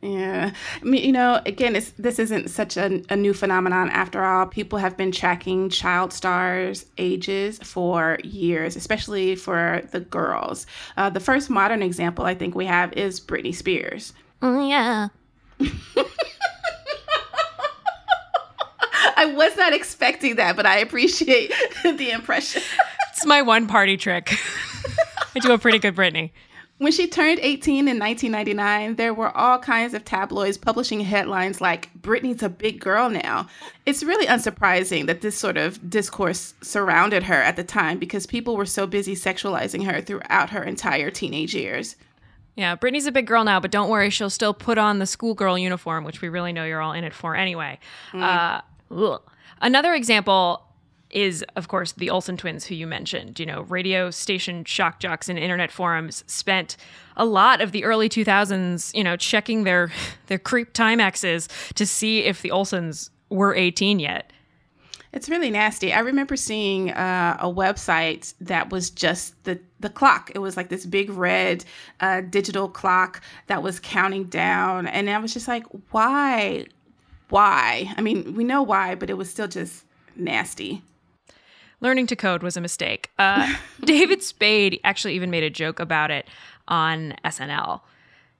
Yeah. 0.00 0.52
I 0.80 0.84
mean, 0.84 1.04
you 1.04 1.10
know, 1.10 1.42
again, 1.44 1.72
this 1.72 2.20
isn't 2.20 2.50
such 2.50 2.76
a, 2.76 3.02
a, 3.10 3.16
new 3.16 3.34
phenomenon 3.34 3.90
after 3.90 4.22
all. 4.22 4.46
People 4.46 4.78
have 4.78 4.96
been 4.96 5.10
tracking 5.10 5.70
child 5.70 6.12
stars' 6.12 6.86
ages 6.98 7.58
for 7.64 8.18
years, 8.22 8.76
especially 8.76 9.34
for 9.34 9.82
the 9.90 9.98
girls. 9.98 10.68
Uh, 10.96 11.10
the 11.10 11.18
first 11.18 11.50
modern 11.50 11.82
example 11.82 12.26
I 12.26 12.36
think 12.36 12.54
we 12.54 12.66
have 12.66 12.92
is 12.92 13.18
Britney 13.20 13.52
Spears. 13.52 14.12
Oh, 14.40 14.68
yeah. 14.68 15.08
I 19.16 19.26
was 19.26 19.56
not 19.56 19.72
expecting 19.72 20.36
that, 20.36 20.56
but 20.56 20.66
I 20.66 20.78
appreciate 20.78 21.52
the 21.82 22.10
impression. 22.10 22.62
It's 23.12 23.24
my 23.24 23.42
one 23.42 23.66
party 23.66 23.96
trick. 23.96 24.34
I 25.34 25.40
do 25.40 25.52
a 25.52 25.58
pretty 25.58 25.78
good 25.78 25.96
Britney. 25.96 26.30
When 26.78 26.90
she 26.90 27.06
turned 27.06 27.38
18 27.40 27.86
in 27.86 28.00
1999, 28.00 28.96
there 28.96 29.14
were 29.14 29.34
all 29.36 29.60
kinds 29.60 29.94
of 29.94 30.04
tabloids 30.04 30.58
publishing 30.58 31.00
headlines 31.00 31.60
like, 31.60 31.88
Britney's 32.00 32.42
a 32.42 32.48
big 32.48 32.80
girl 32.80 33.08
now. 33.08 33.46
It's 33.86 34.02
really 34.02 34.26
unsurprising 34.26 35.06
that 35.06 35.20
this 35.20 35.38
sort 35.38 35.56
of 35.56 35.88
discourse 35.88 36.54
surrounded 36.62 37.22
her 37.22 37.40
at 37.40 37.54
the 37.54 37.62
time 37.62 38.00
because 38.00 38.26
people 38.26 38.56
were 38.56 38.66
so 38.66 38.88
busy 38.88 39.14
sexualizing 39.14 39.86
her 39.86 40.00
throughout 40.00 40.50
her 40.50 40.64
entire 40.64 41.12
teenage 41.12 41.54
years. 41.54 41.94
Yeah, 42.56 42.76
Britney's 42.76 43.06
a 43.06 43.12
big 43.12 43.26
girl 43.26 43.44
now, 43.44 43.58
but 43.58 43.70
don't 43.70 43.90
worry, 43.90 44.10
she'll 44.10 44.30
still 44.30 44.54
put 44.54 44.78
on 44.78 45.00
the 45.00 45.06
schoolgirl 45.06 45.58
uniform, 45.58 46.04
which 46.04 46.20
we 46.22 46.28
really 46.28 46.52
know 46.52 46.64
you're 46.64 46.80
all 46.80 46.92
in 46.92 47.02
it 47.04 47.12
for 47.12 47.34
anyway. 47.34 47.78
Mm. 48.12 48.22
Uh, 48.22 48.60
Another 49.60 49.94
example 49.94 50.62
is, 51.10 51.44
of 51.56 51.68
course, 51.68 51.92
the 51.92 52.10
Olsen 52.10 52.36
twins, 52.36 52.66
who 52.66 52.74
you 52.74 52.86
mentioned. 52.86 53.38
You 53.40 53.46
know, 53.46 53.62
radio 53.62 54.10
station 54.10 54.64
shock 54.64 55.00
jocks 55.00 55.28
and 55.28 55.38
internet 55.38 55.70
forums 55.70 56.24
spent 56.26 56.76
a 57.16 57.24
lot 57.24 57.60
of 57.60 57.72
the 57.72 57.84
early 57.84 58.08
2000s, 58.08 58.94
you 58.94 59.04
know, 59.04 59.16
checking 59.16 59.64
their 59.64 59.90
their 60.26 60.38
creep 60.38 60.72
Timexes 60.72 61.48
to 61.74 61.86
see 61.86 62.24
if 62.24 62.42
the 62.42 62.50
Olsens 62.50 63.10
were 63.30 63.54
18 63.54 64.00
yet. 64.00 64.30
It's 65.14 65.28
really 65.28 65.50
nasty. 65.50 65.92
I 65.92 66.00
remember 66.00 66.36
seeing 66.36 66.90
uh, 66.90 67.36
a 67.40 67.46
website 67.46 68.34
that 68.40 68.70
was 68.70 68.90
just 68.90 69.42
the 69.44 69.60
the 69.78 69.88
clock. 69.88 70.32
It 70.34 70.40
was 70.40 70.56
like 70.56 70.68
this 70.68 70.84
big 70.84 71.08
red 71.08 71.64
uh, 72.00 72.22
digital 72.22 72.68
clock 72.68 73.22
that 73.46 73.62
was 73.62 73.78
counting 73.78 74.24
down, 74.24 74.88
and 74.88 75.08
I 75.08 75.18
was 75.18 75.32
just 75.32 75.46
like, 75.46 75.64
why, 75.92 76.66
why? 77.28 77.94
I 77.96 78.00
mean, 78.00 78.34
we 78.34 78.42
know 78.42 78.62
why, 78.62 78.96
but 78.96 79.08
it 79.08 79.14
was 79.14 79.30
still 79.30 79.48
just 79.48 79.84
nasty 80.16 80.82
learning 81.80 82.06
to 82.06 82.16
code 82.16 82.42
was 82.42 82.56
a 82.56 82.60
mistake. 82.60 83.10
Uh, 83.18 83.54
David 83.84 84.22
Spade 84.22 84.80
actually 84.82 85.14
even 85.14 85.30
made 85.30 85.44
a 85.44 85.50
joke 85.50 85.78
about 85.78 86.10
it 86.10 86.26
on 86.66 87.14
SNL. 87.24 87.82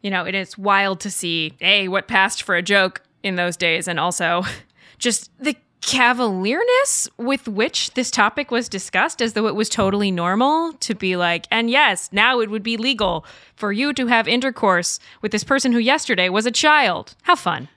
You 0.00 0.10
know, 0.10 0.24
it 0.24 0.34
is 0.34 0.58
wild 0.58 1.00
to 1.00 1.10
see, 1.10 1.54
hey, 1.60 1.86
what 1.86 2.08
passed 2.08 2.42
for 2.42 2.56
a 2.56 2.62
joke 2.62 3.02
in 3.22 3.36
those 3.36 3.56
days, 3.56 3.86
and 3.86 4.00
also 4.00 4.44
just 4.98 5.30
the 5.38 5.54
cavalierness 5.86 7.08
with 7.18 7.46
which 7.46 7.92
this 7.94 8.10
topic 8.10 8.50
was 8.50 8.68
discussed 8.68 9.20
as 9.20 9.34
though 9.34 9.46
it 9.46 9.54
was 9.54 9.68
totally 9.68 10.10
normal 10.10 10.72
to 10.74 10.94
be 10.94 11.16
like, 11.16 11.46
and 11.50 11.70
yes, 11.70 12.08
now 12.12 12.40
it 12.40 12.50
would 12.50 12.62
be 12.62 12.76
legal 12.76 13.24
for 13.54 13.72
you 13.72 13.92
to 13.92 14.06
have 14.06 14.26
intercourse 14.26 14.98
with 15.22 15.32
this 15.32 15.44
person 15.44 15.72
who 15.72 15.78
yesterday 15.78 16.28
was 16.28 16.46
a 16.46 16.50
child. 16.50 17.14
How 17.22 17.36
fun. 17.36 17.68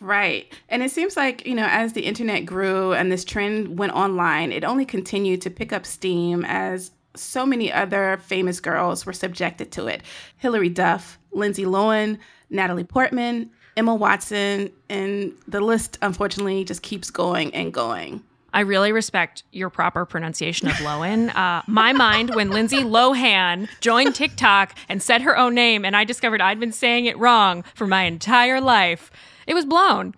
Right. 0.00 0.52
And 0.68 0.82
it 0.82 0.90
seems 0.90 1.16
like, 1.16 1.46
you 1.46 1.54
know, 1.54 1.66
as 1.70 1.92
the 1.92 2.04
internet 2.04 2.44
grew 2.44 2.92
and 2.92 3.10
this 3.10 3.24
trend 3.24 3.78
went 3.78 3.92
online, 3.92 4.52
it 4.52 4.64
only 4.64 4.84
continued 4.84 5.40
to 5.42 5.50
pick 5.50 5.72
up 5.72 5.86
steam 5.86 6.44
as 6.46 6.90
so 7.16 7.46
many 7.46 7.72
other 7.72 8.18
famous 8.24 8.60
girls 8.60 9.06
were 9.06 9.12
subjected 9.12 9.70
to 9.72 9.86
it. 9.86 10.02
Hilary 10.36 10.68
Duff, 10.68 11.18
Lindsay 11.30 11.64
Lohan, 11.64 12.18
Natalie 12.50 12.84
Portman, 12.84 13.50
Emma 13.76 13.94
Watson, 13.94 14.70
and 14.88 15.32
the 15.48 15.60
list 15.60 15.98
unfortunately 16.02 16.64
just 16.64 16.82
keeps 16.82 17.10
going 17.10 17.54
and 17.54 17.72
going. 17.72 18.22
I 18.52 18.60
really 18.60 18.92
respect 18.92 19.42
your 19.50 19.68
proper 19.68 20.06
pronunciation 20.06 20.68
of 20.68 20.74
Lohan. 20.74 21.34
Uh, 21.34 21.62
my 21.66 21.92
mind, 21.92 22.36
when 22.36 22.50
Lindsay 22.50 22.84
Lohan 22.84 23.68
joined 23.80 24.14
TikTok 24.14 24.76
and 24.88 25.02
said 25.02 25.22
her 25.22 25.36
own 25.36 25.54
name, 25.56 25.84
and 25.84 25.96
I 25.96 26.04
discovered 26.04 26.40
I'd 26.40 26.60
been 26.60 26.70
saying 26.70 27.06
it 27.06 27.18
wrong 27.18 27.64
for 27.74 27.88
my 27.88 28.02
entire 28.04 28.60
life. 28.60 29.10
It 29.48 29.54
was 29.54 29.64
blown. 29.64 30.14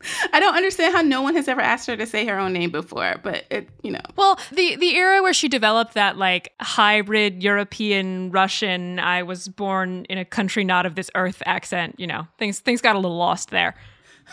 I 0.32 0.40
don't 0.40 0.54
understand 0.54 0.94
how 0.94 1.02
no 1.02 1.22
one 1.22 1.34
has 1.34 1.48
ever 1.48 1.60
asked 1.60 1.86
her 1.86 1.96
to 1.96 2.06
say 2.06 2.24
her 2.26 2.38
own 2.38 2.52
name 2.52 2.70
before, 2.70 3.16
but 3.22 3.44
it, 3.50 3.68
you 3.82 3.90
know. 3.90 4.00
Well, 4.16 4.38
the 4.52 4.76
the 4.76 4.96
era 4.96 5.22
where 5.22 5.34
she 5.34 5.48
developed 5.48 5.94
that 5.94 6.16
like 6.16 6.52
hybrid 6.60 7.42
European 7.42 8.30
Russian, 8.30 8.98
I 8.98 9.22
was 9.22 9.48
born 9.48 10.04
in 10.08 10.18
a 10.18 10.24
country 10.24 10.64
not 10.64 10.86
of 10.86 10.94
this 10.94 11.10
earth 11.14 11.42
accent, 11.46 11.96
you 11.98 12.06
know, 12.06 12.26
things 12.38 12.60
things 12.60 12.80
got 12.80 12.96
a 12.96 12.98
little 12.98 13.16
lost 13.16 13.50
there. 13.50 13.74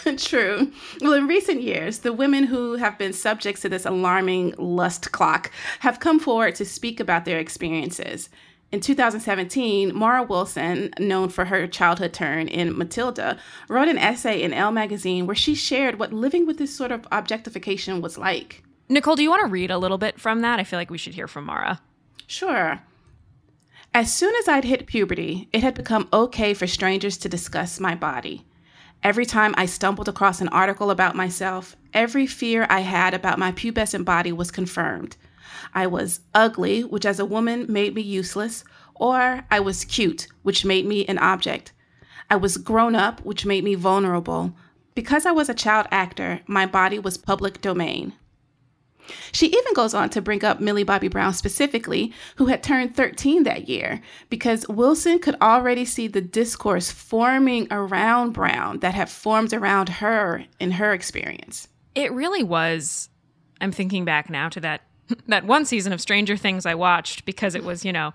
True. 0.17 0.71
Well, 1.01 1.13
in 1.13 1.27
recent 1.27 1.61
years, 1.61 1.99
the 1.99 2.13
women 2.13 2.43
who 2.43 2.75
have 2.75 2.97
been 2.97 3.13
subjects 3.13 3.61
to 3.61 3.69
this 3.69 3.85
alarming 3.85 4.53
lust 4.57 5.11
clock 5.11 5.51
have 5.79 5.99
come 5.99 6.19
forward 6.19 6.55
to 6.55 6.65
speak 6.65 6.99
about 6.99 7.25
their 7.25 7.39
experiences. 7.39 8.29
In 8.71 8.81
2017, 8.81 9.95
Mara 9.95 10.23
Wilson, 10.23 10.89
known 10.99 11.29
for 11.29 11.45
her 11.45 11.67
childhood 11.67 12.13
turn 12.13 12.47
in 12.47 12.77
Matilda, 12.77 13.37
wrote 13.69 13.87
an 13.87 13.97
essay 13.97 14.41
in 14.41 14.53
Elle 14.53 14.71
magazine 14.71 15.27
where 15.27 15.35
she 15.35 15.55
shared 15.55 15.99
what 15.99 16.11
living 16.11 16.45
with 16.45 16.57
this 16.57 16.75
sort 16.75 16.91
of 16.91 17.07
objectification 17.11 18.01
was 18.01 18.17
like. 18.17 18.63
Nichole, 18.89 19.15
do 19.15 19.23
you 19.23 19.29
want 19.29 19.41
to 19.41 19.47
read 19.47 19.71
a 19.71 19.77
little 19.77 19.97
bit 19.97 20.19
from 20.19 20.41
that? 20.41 20.59
I 20.59 20.63
feel 20.63 20.77
like 20.77 20.91
we 20.91 20.97
should 20.97 21.15
hear 21.15 21.27
from 21.27 21.45
Mara. 21.45 21.81
Sure. 22.27 22.81
As 23.93 24.13
soon 24.13 24.35
as 24.35 24.47
I'd 24.47 24.65
hit 24.65 24.87
puberty, 24.87 25.47
it 25.53 25.63
had 25.63 25.73
become 25.73 26.09
okay 26.11 26.53
for 26.53 26.67
strangers 26.67 27.17
to 27.19 27.29
discuss 27.29 27.79
my 27.79 27.95
body. 27.95 28.45
Every 29.01 29.25
time 29.25 29.53
I 29.57 29.67
stumbled 29.67 30.09
across 30.09 30.41
an 30.41 30.49
article 30.49 30.91
about 30.91 31.15
myself, 31.15 31.75
every 31.93 32.27
fear 32.27 32.67
I 32.69 32.81
had 32.81 33.13
about 33.13 33.39
my 33.39 33.51
pubescent 33.51 34.03
body 34.03 34.31
was 34.31 34.51
confirmed. 34.51 35.15
I 35.75 35.87
was 35.87 36.21
ugly, 36.33 36.83
which 36.83 37.05
as 37.05 37.19
a 37.19 37.25
woman 37.25 37.65
made 37.69 37.93
me 37.93 38.01
useless, 38.01 38.63
or 38.95 39.43
I 39.51 39.59
was 39.59 39.83
cute, 39.83 40.27
which 40.41 40.63
made 40.63 40.85
me 40.85 41.05
an 41.05 41.17
object. 41.17 41.73
I 42.29 42.37
was 42.37 42.57
grown 42.57 42.95
up, 42.95 43.19
which 43.25 43.45
made 43.45 43.65
me 43.65 43.75
vulnerable. 43.75 44.55
Because 44.95 45.25
I 45.25 45.31
was 45.31 45.49
a 45.49 45.53
child 45.53 45.87
actor, 45.91 46.39
my 46.47 46.65
body 46.65 46.97
was 46.97 47.17
public 47.17 47.59
domain. 47.59 48.13
She 49.33 49.47
even 49.47 49.73
goes 49.75 49.93
on 49.93 50.09
to 50.11 50.21
bring 50.21 50.43
up 50.43 50.59
Millie 50.59 50.83
Bobby 50.83 51.09
Brown 51.09 51.33
specifically, 51.33 52.13
who 52.37 52.47
had 52.47 52.63
turned 52.63 52.95
13 52.95 53.43
that 53.43 53.69
year, 53.69 54.01
because 54.29 54.67
Wilson 54.67 55.19
could 55.19 55.35
already 55.41 55.85
see 55.85 56.07
the 56.07 56.21
discourse 56.21 56.89
forming 56.89 57.67
around 57.69 58.31
Brown 58.31 58.79
that 58.79 58.95
had 58.95 59.09
formed 59.09 59.53
around 59.53 59.89
her 59.89 60.45
in 60.59 60.71
her 60.71 60.93
experience. 60.93 61.67
It 61.93 62.13
really 62.13 62.41
was. 62.41 63.09
I'm 63.61 63.71
thinking 63.71 64.05
back 64.05 64.29
now 64.29 64.49
to 64.49 64.59
that 64.61 64.81
that 65.27 65.45
one 65.45 65.65
season 65.65 65.93
of 65.93 66.01
Stranger 66.01 66.37
Things 66.37 66.65
I 66.65 66.75
watched 66.75 67.25
because 67.25 67.55
it 67.55 67.63
was, 67.63 67.85
you 67.85 67.93
know, 67.93 68.13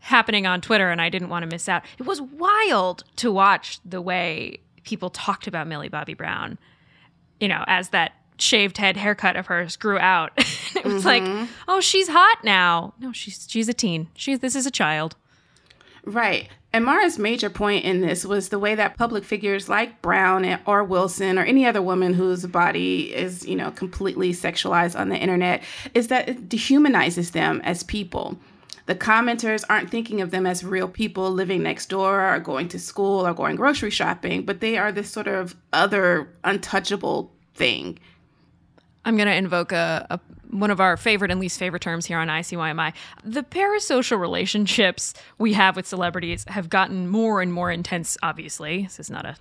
happening 0.00 0.46
on 0.46 0.60
Twitter 0.60 0.90
and 0.90 1.00
I 1.00 1.08
didn't 1.08 1.28
want 1.28 1.44
to 1.44 1.46
miss 1.46 1.68
out. 1.68 1.84
It 1.98 2.06
was 2.06 2.20
wild 2.20 3.04
to 3.16 3.30
watch 3.30 3.78
the 3.84 4.00
way 4.00 4.58
people 4.84 5.10
talked 5.10 5.46
about 5.46 5.66
Millie 5.66 5.88
Bobby 5.88 6.14
Brown, 6.14 6.58
you 7.40 7.48
know, 7.48 7.64
as 7.66 7.90
that 7.90 8.12
shaved 8.38 8.78
head 8.78 8.96
haircut 8.96 9.36
of 9.36 9.46
hers 9.46 9.76
grew 9.76 9.98
out. 9.98 10.32
it 10.36 10.84
was 10.84 11.04
mm-hmm. 11.04 11.38
like, 11.38 11.48
oh, 11.68 11.80
she's 11.80 12.08
hot 12.08 12.38
now. 12.42 12.94
No, 12.98 13.12
she's 13.12 13.46
she's 13.48 13.68
a 13.68 13.74
teen. 13.74 14.08
She's 14.14 14.40
this 14.40 14.56
is 14.56 14.66
a 14.66 14.70
child. 14.70 15.16
Right. 16.04 16.48
And 16.72 16.84
Mara's 16.84 17.18
major 17.18 17.50
point 17.50 17.84
in 17.84 18.00
this 18.00 18.24
was 18.24 18.48
the 18.48 18.58
way 18.58 18.74
that 18.74 18.96
public 18.96 19.24
figures 19.24 19.68
like 19.68 20.00
Brown 20.00 20.58
or 20.66 20.82
Wilson 20.82 21.38
or 21.38 21.44
any 21.44 21.66
other 21.66 21.82
woman 21.82 22.14
whose 22.14 22.46
body 22.46 23.14
is, 23.14 23.46
you 23.46 23.54
know, 23.54 23.70
completely 23.70 24.32
sexualized 24.32 24.98
on 24.98 25.10
the 25.10 25.16
internet 25.16 25.62
is 25.94 26.08
that 26.08 26.28
it 26.28 26.48
dehumanizes 26.48 27.32
them 27.32 27.60
as 27.62 27.82
people. 27.82 28.38
The 28.86 28.94
commenters 28.94 29.64
aren't 29.68 29.90
thinking 29.90 30.20
of 30.22 30.30
them 30.30 30.46
as 30.46 30.64
real 30.64 30.88
people 30.88 31.30
living 31.30 31.62
next 31.62 31.88
door 31.88 32.34
or 32.34 32.38
going 32.40 32.68
to 32.68 32.78
school 32.78 33.26
or 33.26 33.34
going 33.34 33.56
grocery 33.56 33.90
shopping, 33.90 34.44
but 34.44 34.60
they 34.60 34.76
are 34.76 34.90
this 34.90 35.10
sort 35.10 35.28
of 35.28 35.54
other 35.72 36.28
untouchable 36.42 37.30
thing. 37.54 37.98
I'm 39.04 39.16
going 39.16 39.28
to 39.28 39.34
invoke 39.34 39.72
a, 39.72 40.06
a, 40.10 40.20
one 40.52 40.70
of 40.70 40.80
our 40.80 40.96
favorite 40.96 41.30
and 41.30 41.40
least 41.40 41.58
favorite 41.58 41.82
terms 41.82 42.06
here 42.06 42.18
on 42.18 42.28
ICYMI. 42.28 42.92
The 43.24 43.42
parasocial 43.42 44.20
relationships 44.20 45.14
we 45.38 45.54
have 45.54 45.76
with 45.76 45.86
celebrities 45.86 46.44
have 46.48 46.68
gotten 46.68 47.08
more 47.08 47.40
and 47.40 47.52
more 47.52 47.70
intense, 47.70 48.18
obviously. 48.22 48.82
This 48.82 49.00
is 49.00 49.10
not 49.10 49.24
a 49.24 49.36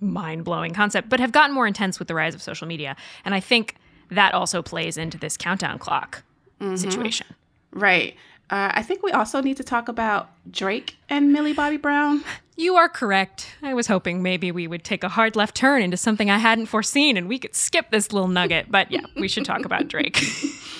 mind 0.00 0.44
blowing 0.44 0.72
concept, 0.72 1.08
but 1.08 1.20
have 1.20 1.32
gotten 1.32 1.54
more 1.54 1.66
intense 1.66 1.98
with 1.98 2.08
the 2.08 2.14
rise 2.14 2.34
of 2.34 2.42
social 2.42 2.66
media. 2.66 2.96
And 3.24 3.34
I 3.34 3.40
think 3.40 3.74
that 4.10 4.32
also 4.32 4.62
plays 4.62 4.96
into 4.96 5.18
this 5.18 5.36
countdown 5.36 5.78
clock 5.78 6.22
mm-hmm. 6.60 6.76
situation. 6.76 7.26
Right. 7.72 8.16
Uh, 8.50 8.72
I 8.74 8.82
think 8.82 9.02
we 9.02 9.12
also 9.12 9.40
need 9.40 9.58
to 9.58 9.64
talk 9.64 9.88
about 9.88 10.30
Drake 10.50 10.96
and 11.08 11.32
Millie 11.32 11.52
Bobby 11.52 11.76
Brown. 11.76 12.24
You 12.56 12.76
are 12.76 12.88
correct. 12.88 13.54
I 13.62 13.74
was 13.74 13.86
hoping 13.86 14.22
maybe 14.22 14.50
we 14.50 14.66
would 14.66 14.84
take 14.84 15.04
a 15.04 15.08
hard 15.08 15.36
left 15.36 15.54
turn 15.54 15.82
into 15.82 15.96
something 15.96 16.30
I 16.30 16.38
hadn't 16.38 16.66
foreseen 16.66 17.16
and 17.16 17.28
we 17.28 17.38
could 17.38 17.54
skip 17.54 17.90
this 17.90 18.12
little 18.12 18.28
nugget. 18.28 18.70
But 18.70 18.90
yeah, 18.90 19.04
we 19.16 19.28
should 19.28 19.44
talk 19.44 19.64
about 19.64 19.88
Drake. 19.88 20.20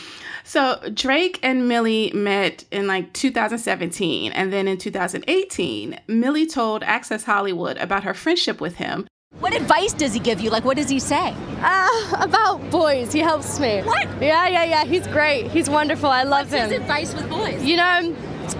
So 0.48 0.80
Drake 0.94 1.38
and 1.42 1.68
Millie 1.68 2.10
met 2.14 2.64
in 2.70 2.86
like 2.86 3.12
2017, 3.12 4.32
and 4.32 4.50
then 4.50 4.66
in 4.66 4.78
2018, 4.78 6.00
Millie 6.08 6.46
told 6.46 6.82
Access 6.84 7.24
Hollywood 7.24 7.76
about 7.76 8.04
her 8.04 8.14
friendship 8.14 8.58
with 8.58 8.76
him. 8.76 9.06
What 9.40 9.54
advice 9.54 9.92
does 9.92 10.12
he 10.12 10.20
give 10.20 10.40
you? 10.40 10.50
Like, 10.50 10.64
what 10.64 10.76
does 10.76 10.88
he 10.88 10.98
say? 10.98 11.34
Uh, 11.60 12.16
about 12.20 12.70
boys. 12.70 13.12
He 13.12 13.20
helps 13.20 13.58
me. 13.60 13.82
What? 13.82 14.06
Yeah, 14.20 14.48
yeah, 14.48 14.64
yeah. 14.64 14.84
He's 14.84 15.06
great. 15.06 15.50
He's 15.50 15.70
wonderful. 15.70 16.10
I 16.10 16.24
love 16.24 16.50
What's 16.50 16.64
him. 16.64 16.70
His 16.70 16.80
advice 16.80 17.14
with 17.14 17.30
boys? 17.30 17.62
You 17.64 17.76
know, 17.76 18.14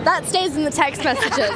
that 0.05 0.25
stays 0.27 0.57
in 0.57 0.65
the 0.65 0.71
text 0.71 1.05
messages. 1.05 1.51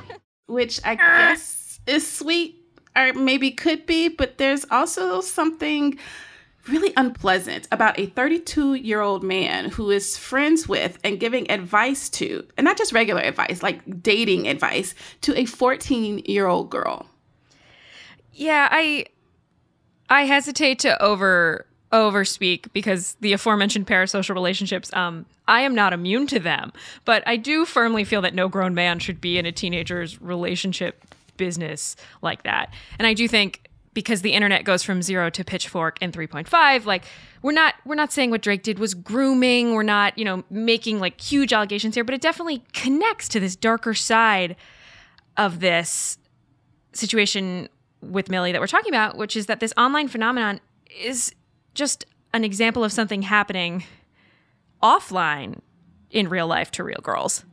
Which 0.46 0.80
I 0.84 0.94
guess 0.94 1.80
is 1.86 2.08
sweet, 2.08 2.56
or 2.96 3.12
maybe 3.14 3.50
could 3.50 3.86
be, 3.86 4.08
but 4.08 4.38
there's 4.38 4.66
also 4.70 5.20
something 5.20 5.98
really 6.68 6.92
unpleasant 6.96 7.66
about 7.72 7.98
a 7.98 8.06
32 8.06 8.74
year 8.74 9.00
old 9.00 9.24
man 9.24 9.70
who 9.70 9.90
is 9.90 10.16
friends 10.16 10.68
with 10.68 10.98
and 11.02 11.18
giving 11.18 11.50
advice 11.50 12.08
to, 12.10 12.46
and 12.56 12.64
not 12.64 12.76
just 12.76 12.92
regular 12.92 13.22
advice, 13.22 13.62
like 13.62 14.02
dating 14.02 14.46
advice, 14.46 14.94
to 15.22 15.36
a 15.36 15.44
14 15.44 16.18
year 16.26 16.46
old 16.46 16.70
girl. 16.70 17.09
Yeah, 18.32 18.68
I 18.70 19.06
I 20.08 20.22
hesitate 20.22 20.78
to 20.80 21.00
over 21.02 21.66
overspeak 21.92 22.72
because 22.72 23.16
the 23.20 23.32
aforementioned 23.32 23.86
parasocial 23.86 24.34
relationships 24.34 24.92
um 24.92 25.26
I 25.48 25.62
am 25.62 25.74
not 25.74 25.92
immune 25.92 26.28
to 26.28 26.38
them, 26.38 26.72
but 27.04 27.24
I 27.26 27.36
do 27.36 27.64
firmly 27.64 28.04
feel 28.04 28.22
that 28.22 28.34
no 28.34 28.48
grown 28.48 28.74
man 28.74 29.00
should 29.00 29.20
be 29.20 29.38
in 29.38 29.46
a 29.46 29.52
teenager's 29.52 30.20
relationship 30.22 31.04
business 31.36 31.96
like 32.22 32.44
that. 32.44 32.72
And 32.98 33.06
I 33.06 33.14
do 33.14 33.26
think 33.26 33.68
because 33.92 34.22
the 34.22 34.32
internet 34.34 34.64
goes 34.64 34.84
from 34.84 35.02
0 35.02 35.30
to 35.30 35.44
pitchfork 35.44 36.00
in 36.00 36.12
3.5 36.12 36.84
like 36.84 37.04
we're 37.42 37.50
not 37.50 37.74
we're 37.84 37.96
not 37.96 38.12
saying 38.12 38.30
what 38.30 38.42
Drake 38.42 38.62
did 38.62 38.78
was 38.78 38.94
grooming, 38.94 39.72
we're 39.74 39.82
not, 39.82 40.16
you 40.16 40.24
know, 40.24 40.44
making 40.50 41.00
like 41.00 41.20
huge 41.20 41.52
allegations 41.52 41.94
here, 41.96 42.04
but 42.04 42.14
it 42.14 42.20
definitely 42.20 42.62
connects 42.72 43.28
to 43.30 43.40
this 43.40 43.56
darker 43.56 43.94
side 43.94 44.54
of 45.36 45.58
this 45.58 46.18
situation 46.92 47.68
with 48.02 48.30
Millie 48.30 48.52
that 48.52 48.60
we're 48.60 48.66
talking 48.66 48.92
about, 48.92 49.16
which 49.16 49.36
is 49.36 49.46
that 49.46 49.60
this 49.60 49.72
online 49.76 50.08
phenomenon 50.08 50.60
is 51.00 51.34
just 51.74 52.04
an 52.32 52.44
example 52.44 52.84
of 52.84 52.92
something 52.92 53.22
happening 53.22 53.84
offline 54.82 55.60
in 56.10 56.28
real 56.28 56.46
life 56.46 56.70
to 56.72 56.84
real 56.84 57.00
girls. 57.02 57.44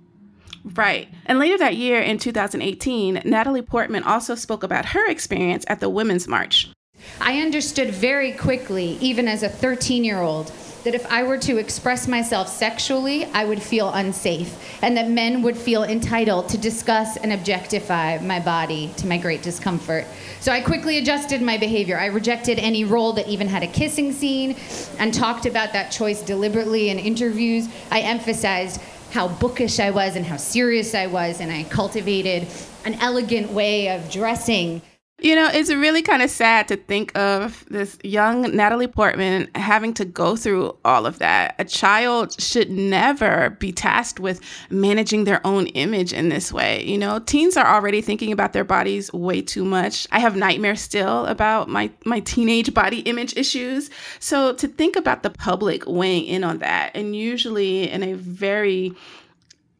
Right. 0.63 1.07
And 1.25 1.39
later 1.39 1.57
that 1.59 1.75
year 1.75 2.01
in 2.01 2.17
2018, 2.17 3.21
Natalie 3.25 3.61
Portman 3.61 4.03
also 4.03 4.35
spoke 4.35 4.63
about 4.63 4.87
her 4.87 5.09
experience 5.09 5.65
at 5.67 5.79
the 5.79 5.89
Women's 5.89 6.27
March. 6.27 6.69
I 7.21 7.39
understood 7.41 7.91
very 7.91 8.33
quickly, 8.33 8.97
even 8.99 9.27
as 9.27 9.43
a 9.43 9.49
13 9.49 10.03
year 10.03 10.19
old, 10.21 10.51
that 10.83 10.95
if 10.95 11.05
I 11.11 11.23
were 11.23 11.37
to 11.39 11.57
express 11.57 12.07
myself 12.07 12.47
sexually, 12.47 13.25
I 13.25 13.45
would 13.45 13.61
feel 13.61 13.89
unsafe, 13.89 14.81
and 14.81 14.95
that 14.97 15.09
men 15.09 15.41
would 15.41 15.57
feel 15.57 15.83
entitled 15.83 16.49
to 16.49 16.57
discuss 16.57 17.17
and 17.17 17.33
objectify 17.33 18.19
my 18.19 18.39
body 18.39 18.91
to 18.97 19.07
my 19.07 19.17
great 19.17 19.41
discomfort. 19.41 20.05
So 20.39 20.51
I 20.51 20.61
quickly 20.61 20.97
adjusted 20.97 21.41
my 21.41 21.57
behavior. 21.57 21.97
I 21.97 22.05
rejected 22.05 22.59
any 22.59 22.85
role 22.85 23.13
that 23.13 23.27
even 23.27 23.47
had 23.47 23.63
a 23.63 23.67
kissing 23.67 24.13
scene 24.13 24.55
and 24.99 25.13
talked 25.13 25.45
about 25.45 25.73
that 25.73 25.91
choice 25.91 26.21
deliberately 26.21 26.89
in 26.89 26.99
interviews. 26.99 27.67
I 27.91 28.01
emphasized 28.01 28.81
how 29.11 29.27
bookish 29.27 29.79
I 29.79 29.91
was 29.91 30.15
and 30.15 30.25
how 30.25 30.37
serious 30.37 30.93
I 30.93 31.07
was, 31.07 31.39
and 31.39 31.51
I 31.51 31.63
cultivated 31.63 32.47
an 32.85 32.95
elegant 32.95 33.51
way 33.51 33.89
of 33.89 34.09
dressing. 34.11 34.81
You 35.19 35.35
know, 35.35 35.49
it's 35.51 35.73
really 35.73 36.03
kind 36.03 36.21
of 36.21 36.29
sad 36.29 36.67
to 36.67 36.75
think 36.77 37.17
of 37.17 37.65
this 37.71 37.97
young 38.03 38.55
Natalie 38.55 38.85
Portman 38.85 39.49
having 39.55 39.95
to 39.95 40.05
go 40.05 40.35
through 40.35 40.77
all 40.85 41.07
of 41.07 41.17
that. 41.17 41.55
A 41.57 41.65
child 41.65 42.39
should 42.39 42.69
never 42.69 43.49
be 43.59 43.71
tasked 43.71 44.19
with 44.19 44.41
managing 44.69 45.23
their 45.23 45.45
own 45.45 45.65
image 45.67 46.13
in 46.13 46.29
this 46.29 46.53
way. 46.53 46.85
You 46.85 46.99
know, 46.99 47.17
teens 47.17 47.57
are 47.57 47.65
already 47.65 47.99
thinking 47.99 48.31
about 48.31 48.53
their 48.53 48.63
bodies 48.63 49.11
way 49.11 49.41
too 49.41 49.65
much. 49.65 50.05
I 50.11 50.19
have 50.19 50.35
nightmares 50.35 50.81
still 50.81 51.25
about 51.25 51.67
my 51.67 51.89
my 52.05 52.19
teenage 52.19 52.71
body 52.75 52.99
image 52.99 53.35
issues. 53.35 53.89
So 54.19 54.53
to 54.53 54.67
think 54.67 54.95
about 54.95 55.23
the 55.23 55.31
public 55.31 55.87
weighing 55.87 56.25
in 56.25 56.43
on 56.43 56.59
that 56.59 56.91
and 56.93 57.15
usually 57.15 57.89
in 57.89 58.03
a 58.03 58.13
very 58.13 58.93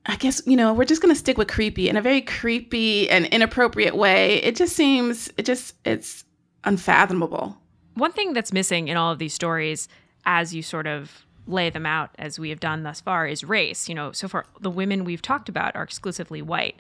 I 0.07 0.15
guess, 0.15 0.41
you 0.45 0.55
know, 0.55 0.73
we're 0.73 0.85
just 0.85 1.01
going 1.01 1.13
to 1.13 1.19
stick 1.19 1.37
with 1.37 1.49
creepy 1.49 1.89
in 1.89 1.97
a 1.97 2.01
very 2.01 2.21
creepy 2.21 3.09
and 3.09 3.25
inappropriate 3.25 3.95
way. 3.95 4.41
It 4.41 4.55
just 4.55 4.75
seems, 4.75 5.29
it 5.37 5.45
just, 5.45 5.75
it's 5.85 6.23
unfathomable. 6.63 7.57
One 7.95 8.13
thing 8.13 8.33
that's 8.33 8.53
missing 8.53 8.87
in 8.87 8.95
all 8.95 9.11
of 9.11 9.19
these 9.19 9.33
stories, 9.33 9.89
as 10.25 10.55
you 10.55 10.63
sort 10.63 10.87
of 10.87 11.25
lay 11.45 11.69
them 11.69 11.85
out, 11.85 12.11
as 12.17 12.39
we 12.39 12.49
have 12.49 12.59
done 12.59 12.83
thus 12.83 13.01
far, 13.01 13.27
is 13.27 13.43
race. 13.43 13.89
You 13.89 13.95
know, 13.95 14.11
so 14.13 14.27
far, 14.27 14.45
the 14.61 14.69
women 14.69 15.03
we've 15.03 15.21
talked 15.21 15.49
about 15.49 15.75
are 15.75 15.83
exclusively 15.83 16.41
white. 16.41 16.79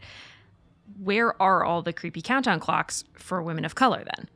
Where 1.03 1.39
are 1.41 1.65
all 1.65 1.81
the 1.81 1.93
creepy 1.93 2.21
countdown 2.21 2.61
clocks 2.61 3.03
for 3.13 3.41
women 3.41 3.65
of 3.65 3.75
color 3.75 4.05
then? 4.15 4.29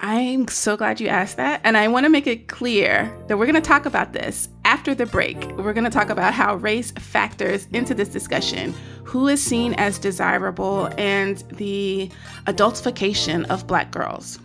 I'm 0.00 0.46
so 0.46 0.76
glad 0.76 1.00
you 1.00 1.08
asked 1.08 1.38
that. 1.38 1.60
And 1.64 1.76
I 1.76 1.88
want 1.88 2.04
to 2.04 2.10
make 2.10 2.26
it 2.26 2.46
clear 2.46 3.12
that 3.26 3.36
we're 3.36 3.46
going 3.46 3.56
to 3.56 3.60
talk 3.60 3.84
about 3.84 4.12
this 4.12 4.48
after 4.64 4.94
the 4.94 5.06
break. 5.06 5.36
We're 5.56 5.72
going 5.72 5.84
to 5.84 5.90
talk 5.90 6.08
about 6.08 6.34
how 6.34 6.54
race 6.56 6.92
factors 6.92 7.66
into 7.72 7.94
this 7.94 8.08
discussion, 8.08 8.74
who 9.02 9.26
is 9.26 9.42
seen 9.42 9.74
as 9.74 9.98
desirable, 9.98 10.88
and 10.98 11.38
the 11.50 12.10
adultification 12.46 13.44
of 13.46 13.66
Black 13.66 13.90
girls. 13.90 14.38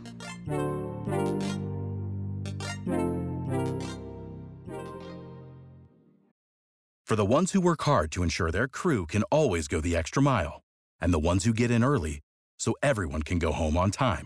For 7.05 7.15
the 7.15 7.25
ones 7.25 7.51
who 7.51 7.61
work 7.61 7.83
hard 7.83 8.11
to 8.13 8.23
ensure 8.23 8.49
their 8.49 8.67
crew 8.67 9.05
can 9.05 9.21
always 9.23 9.67
go 9.67 9.79
the 9.81 9.95
extra 9.95 10.23
mile, 10.23 10.63
and 10.99 11.13
the 11.13 11.19
ones 11.19 11.43
who 11.43 11.53
get 11.53 11.69
in 11.69 11.83
early 11.83 12.21
so 12.57 12.73
everyone 12.81 13.21
can 13.21 13.37
go 13.37 13.51
home 13.51 13.77
on 13.77 13.91
time 13.91 14.25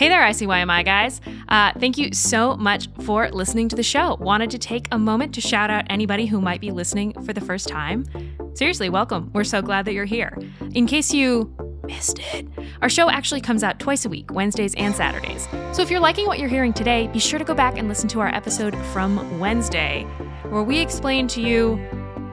Hey 0.00 0.08
there, 0.08 0.22
ICYMI 0.22 0.82
guys. 0.86 1.20
Uh, 1.50 1.72
thank 1.78 1.98
you 1.98 2.14
so 2.14 2.56
much 2.56 2.88
for 3.02 3.28
listening 3.28 3.68
to 3.68 3.76
the 3.76 3.82
show. 3.82 4.16
Wanted 4.18 4.50
to 4.52 4.58
take 4.58 4.88
a 4.92 4.98
moment 4.98 5.34
to 5.34 5.42
shout 5.42 5.68
out 5.68 5.84
anybody 5.90 6.24
who 6.24 6.40
might 6.40 6.62
be 6.62 6.70
listening 6.70 7.12
for 7.22 7.34
the 7.34 7.40
first 7.42 7.68
time. 7.68 8.06
Seriously, 8.54 8.88
welcome. 8.88 9.30
We're 9.34 9.44
so 9.44 9.60
glad 9.60 9.84
that 9.84 9.92
you're 9.92 10.06
here. 10.06 10.38
In 10.72 10.86
case 10.86 11.12
you 11.12 11.54
missed 11.84 12.18
it, 12.32 12.48
our 12.80 12.88
show 12.88 13.10
actually 13.10 13.42
comes 13.42 13.62
out 13.62 13.78
twice 13.78 14.06
a 14.06 14.08
week, 14.08 14.32
Wednesdays 14.32 14.74
and 14.76 14.94
Saturdays. 14.94 15.46
So 15.74 15.82
if 15.82 15.90
you're 15.90 16.00
liking 16.00 16.26
what 16.26 16.38
you're 16.38 16.48
hearing 16.48 16.72
today, 16.72 17.08
be 17.08 17.18
sure 17.18 17.38
to 17.38 17.44
go 17.44 17.54
back 17.54 17.76
and 17.76 17.86
listen 17.86 18.08
to 18.08 18.20
our 18.20 18.34
episode 18.34 18.74
from 18.94 19.38
Wednesday, 19.38 20.04
where 20.48 20.62
we 20.62 20.78
explain 20.78 21.28
to 21.28 21.42
you 21.42 21.76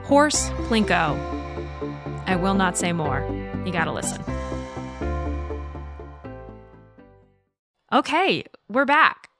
Horse 0.04 0.48
Plinko. 0.70 1.18
I 2.26 2.34
will 2.34 2.54
not 2.54 2.78
say 2.78 2.94
more. 2.94 3.20
You 3.66 3.72
gotta 3.72 3.92
listen. 3.92 4.24
Okay, 7.92 8.44
we're 8.68 8.84
back. 8.84 9.30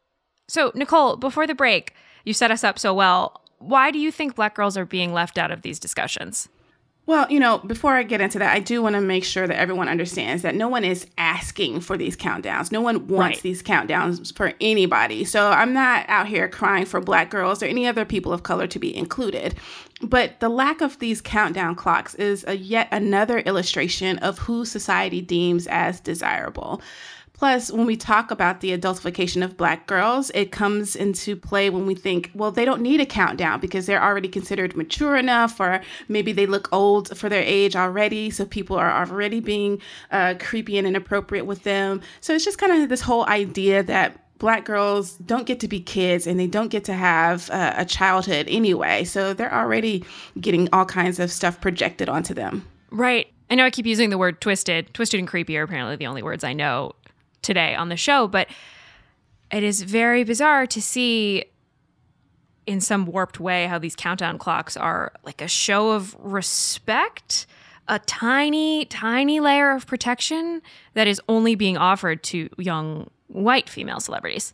So, 0.47 0.71
Nichole, 0.73 1.21
before 1.21 1.47
the 1.47 1.55
break, 1.55 1.95
you 2.25 2.33
set 2.33 2.51
us 2.51 2.65
up 2.65 2.79
so 2.79 2.95
well. 2.95 3.43
Why 3.59 3.91
do 3.91 3.99
you 3.99 4.11
think 4.11 4.37
black 4.37 4.55
girls 4.55 4.77
are 4.77 4.87
being 4.87 5.13
left 5.13 5.37
out 5.37 5.51
of 5.51 5.63
these 5.63 5.79
discussions? 5.79 6.49
Well, 7.05 7.27
you 7.31 7.41
know, 7.41 7.59
before 7.59 7.95
I 7.95 8.03
get 8.03 8.21
into 8.21 8.39
that, 8.39 8.55
I 8.55 8.61
do 8.61 8.83
want 8.83 8.95
to 8.95 9.01
make 9.01 9.25
sure 9.25 9.47
that 9.47 9.59
everyone 9.59 9.89
understands 9.89 10.43
that 10.43 10.55
no 10.55 10.69
one 10.69 10.85
is 10.85 11.07
asking 11.17 11.81
for 11.81 11.97
these 11.97 12.17
countdowns. 12.19 12.71
No 12.71 12.83
one 12.83 13.07
wants 13.09 13.37
Right. 13.39 13.43
these 13.43 13.63
countdowns 13.63 14.35
for 14.37 14.53
anybody. 14.61 15.25
So 15.25 15.49
I'm 15.49 15.73
not 15.73 16.05
out 16.09 16.27
here 16.27 16.49
crying 16.49 16.85
for 16.85 17.01
black 17.01 17.31
girls 17.31 17.63
or 17.63 17.67
any 17.67 17.87
other 17.87 18.05
people 18.05 18.31
of 18.33 18.43
color 18.43 18.67
to 18.67 18.79
be 18.79 18.95
included. 18.95 19.55
But 20.03 20.39
the 20.41 20.51
lack 20.51 20.83
of 20.83 20.99
these 20.99 21.23
countdown 21.23 21.75
clocks 21.77 22.15
is 22.17 22.45
a 22.47 22.57
yet 22.59 22.89
another 22.93 23.39
illustration 23.39 24.19
of 24.19 24.39
who 24.41 24.67
society 24.67 25.23
deems 25.23 25.67
as 25.67 26.01
desirable. 26.01 26.83
Plus, 27.39 27.71
when 27.71 27.87
we 27.87 27.97
talk 27.97 28.33
about 28.33 28.61
the 28.61 28.77
adultification 28.77 29.45
of 29.45 29.57
black 29.57 29.87
girls, 29.87 30.31
it 30.35 30.51
comes 30.51 30.97
into 30.97 31.37
play 31.37 31.71
when 31.71 31.87
we 31.87 31.95
think, 31.95 32.33
well, 32.35 32.51
they 32.51 32.65
don't 32.65 32.83
need 32.83 33.01
a 33.01 33.07
countdown 33.07 33.61
because 33.61 33.87
they're 33.87 34.03
already 34.03 34.27
considered 34.27 34.77
mature 34.77 35.15
enough, 35.15 35.61
or 35.61 35.81
maybe 36.09 36.33
they 36.33 36.47
look 36.47 36.69
old 36.73 37.17
for 37.17 37.29
their 37.29 37.45
age 37.45 37.77
already. 37.77 38.29
So 38.31 38.45
people 38.45 38.77
are 38.77 38.91
already 38.91 39.39
being 39.39 39.81
uh, 40.11 40.35
creepy 40.41 40.79
and 40.79 40.87
inappropriate 40.87 41.47
with 41.47 41.63
them. 41.63 42.01
So 42.21 42.35
it's 42.35 42.45
just 42.45 42.59
kind 42.59 42.83
of 42.83 42.89
this 42.89 43.03
whole 43.03 43.25
idea 43.27 43.85
that 43.85 44.19
black 44.39 44.65
girls 44.65 45.13
don't 45.19 45.47
get 45.47 45.61
to 45.61 45.69
be 45.69 45.79
kids 45.79 46.27
and 46.27 46.41
they 46.41 46.49
don't 46.49 46.69
get 46.69 46.83
to 46.85 46.93
have 46.93 47.51
uh, 47.51 47.75
a 47.77 47.85
childhood 47.85 48.47
anyway. 48.49 49.05
So 49.05 49.33
they're 49.33 49.55
already 49.55 50.05
getting 50.41 50.69
all 50.73 50.85
kinds 50.85 51.21
of 51.21 51.31
stuff 51.31 51.61
projected 51.61 52.09
onto 52.09 52.35
them. 52.35 52.67
Right. 52.91 53.29
I 53.49 53.55
know 53.55 53.65
I 53.65 53.71
keep 53.71 53.87
using 53.87 54.11
the 54.11 54.19
word 54.19 54.41
twisted. 54.41 54.93
Twisted 54.93 55.21
and 55.21 55.29
creepy 55.29 55.57
are 55.57 55.63
apparently 55.63 55.95
the 55.95 56.07
only 56.07 56.23
words 56.23 56.43
I 56.43 56.53
know 56.53 56.95
today 57.43 57.75
on 57.75 57.89
the 57.89 57.97
show, 57.97 58.29
but 58.29 58.49
it 59.51 59.63
is 59.63 59.83
very 59.83 60.25
bizarre 60.25 60.67
to 60.67 60.83
see 60.83 61.45
in 62.67 62.81
some 62.81 63.07
warped 63.07 63.41
way 63.41 63.67
how 63.67 63.79
these 63.79 63.97
countdown 63.97 64.37
clocks 64.37 64.77
are 64.77 65.13
like 65.25 65.41
a 65.41 65.49
show 65.49 65.93
of 65.93 66.15
respect, 66.19 67.47
a 67.89 67.99
tiny, 68.01 68.85
tiny 68.85 69.41
layer 69.41 69.71
of 69.71 69.87
protection 69.87 70.61
that 70.93 71.07
is 71.07 71.21
only 71.29 71.55
being 71.55 71.79
offered 71.79 72.23
to 72.23 72.51
young 72.59 73.09
white 73.29 73.71
female 73.71 74.01
celebrities. 74.01 74.53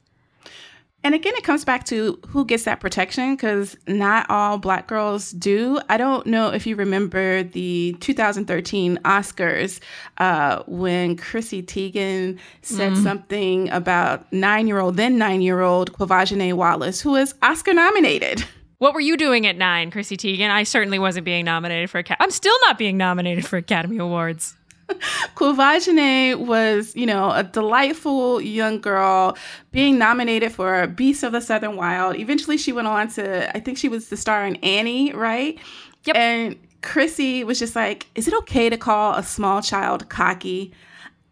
And 1.05 1.15
again, 1.15 1.35
it 1.37 1.45
comes 1.45 1.67
back 1.67 1.85
to 1.85 2.19
who 2.27 2.47
gets 2.47 2.65
that 2.65 2.81
protection 2.81 3.37
because 3.37 3.77
not 3.87 4.25
all 4.31 4.57
black 4.57 4.87
girls 4.89 5.33
do. 5.33 5.79
I 5.91 5.99
don't 5.99 6.27
know 6.27 6.49
if 6.49 6.67
you 6.67 6.77
remember 6.77 7.43
the 7.43 7.95
2013 8.01 8.97
Oscars 9.05 9.81
uh, 10.17 10.63
when 10.67 11.17
Chrissy 11.17 11.63
Teigen 11.63 12.39
said 12.63 12.93
Mm. 12.93 13.03
something 13.03 13.69
about 13.71 14.33
nine 14.33 14.67
year 14.67 14.79
old, 14.81 14.97
then 14.97 15.19
nine 15.19 15.43
year 15.43 15.61
old 15.61 15.93
Quvenzhané 15.93 16.55
Wallace, 16.55 17.03
who 17.03 17.11
was 17.13 17.35
Oscar 17.43 17.75
nominated. 17.75 18.43
What 18.79 18.93
were 18.93 19.01
you 19.01 19.17
doing 19.17 19.47
at 19.47 19.57
nine, 19.57 19.91
Chrissy 19.91 20.17
Teigen? 20.17 20.51
I 20.51 20.65
certainly 20.65 20.99
wasn't 20.99 21.25
being 21.25 21.45
nominated 21.45 21.91
for. 21.91 21.99
Acad- 21.99 22.17
I'm 22.21 22.31
still 22.31 22.57
not 22.67 22.77
being 22.77 22.97
nominated 22.97 23.47
for 23.47 23.57
Academy 23.57 23.99
Awards. 23.99 24.57
Quvenzhané 25.35 26.37
was, 26.37 26.95
you 26.95 27.07
know, 27.07 27.31
a 27.31 27.43
delightful 27.43 28.41
young 28.41 28.81
girl 28.81 29.37
being 29.73 29.99
nominated 29.99 30.53
for 30.53 30.87
Beast 30.87 31.23
of 31.23 31.33
the 31.33 31.41
Southern 31.41 31.77
Wild. 31.77 32.17
Eventually, 32.17 32.57
she 32.57 32.73
went 32.73 32.87
on 32.87 33.09
to, 33.13 33.55
I 33.57 33.61
think 33.61 33.79
she 33.79 33.89
was 33.89 34.09
the 34.09 34.17
star 34.17 34.47
in 34.47 34.57
Annie, 34.57 35.13
right? 35.13 35.59
Yep. 36.05 36.17
And 36.17 36.57
Chrissy 36.83 37.45
was 37.45 37.59
just 37.59 37.75
like, 37.75 38.07
is 38.15 38.29
it 38.29 38.35
okay 38.35 38.69
to 38.69 38.77
call 38.77 39.15
a 39.15 39.23
small 39.23 39.63
child 39.63 40.09
cocky? 40.09 40.73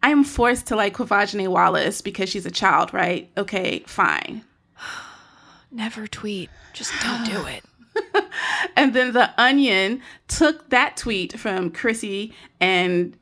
I 0.01 0.09
am 0.09 0.23
forced 0.23 0.67
to 0.67 0.75
like 0.75 0.95
Quvenzhané 0.95 1.47
Wallace 1.47 2.01
because 2.01 2.29
she's 2.29 2.45
a 2.45 2.51
child, 2.51 2.93
right? 2.93 3.29
Okay, 3.37 3.83
fine. 3.87 4.43
Never 5.71 6.07
tweet. 6.07 6.49
Just 6.73 6.91
don't 7.01 7.25
do 7.25 7.45
it. 7.47 7.63
And 8.75 8.93
then 8.93 9.13
the 9.13 9.29
Onion 9.37 10.01
took 10.27 10.69
that 10.69 10.97
tweet 10.97 11.39
from 11.39 11.69
Chrissy 11.69 12.33
and 12.59 13.15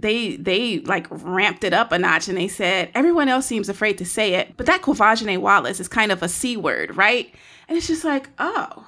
they 0.00 0.36
they 0.36 0.80
like 0.80 1.06
ramped 1.10 1.64
it 1.64 1.72
up 1.72 1.92
a 1.92 1.98
notch 1.98 2.28
and 2.28 2.36
they 2.38 2.48
said 2.48 2.90
everyone 2.94 3.28
else 3.28 3.46
seems 3.46 3.68
afraid 3.68 3.98
to 3.98 4.04
say 4.04 4.34
it, 4.34 4.56
but 4.56 4.66
that 4.66 4.82
Quvenzhané 4.82 5.38
Wallace 5.38 5.80
is 5.80 5.88
kind 5.88 6.10
of 6.12 6.22
a 6.22 6.28
c 6.28 6.56
word, 6.56 6.96
right? 6.96 7.32
And 7.68 7.76
it's 7.78 7.86
just 7.86 8.04
like, 8.04 8.28
oh, 8.38 8.86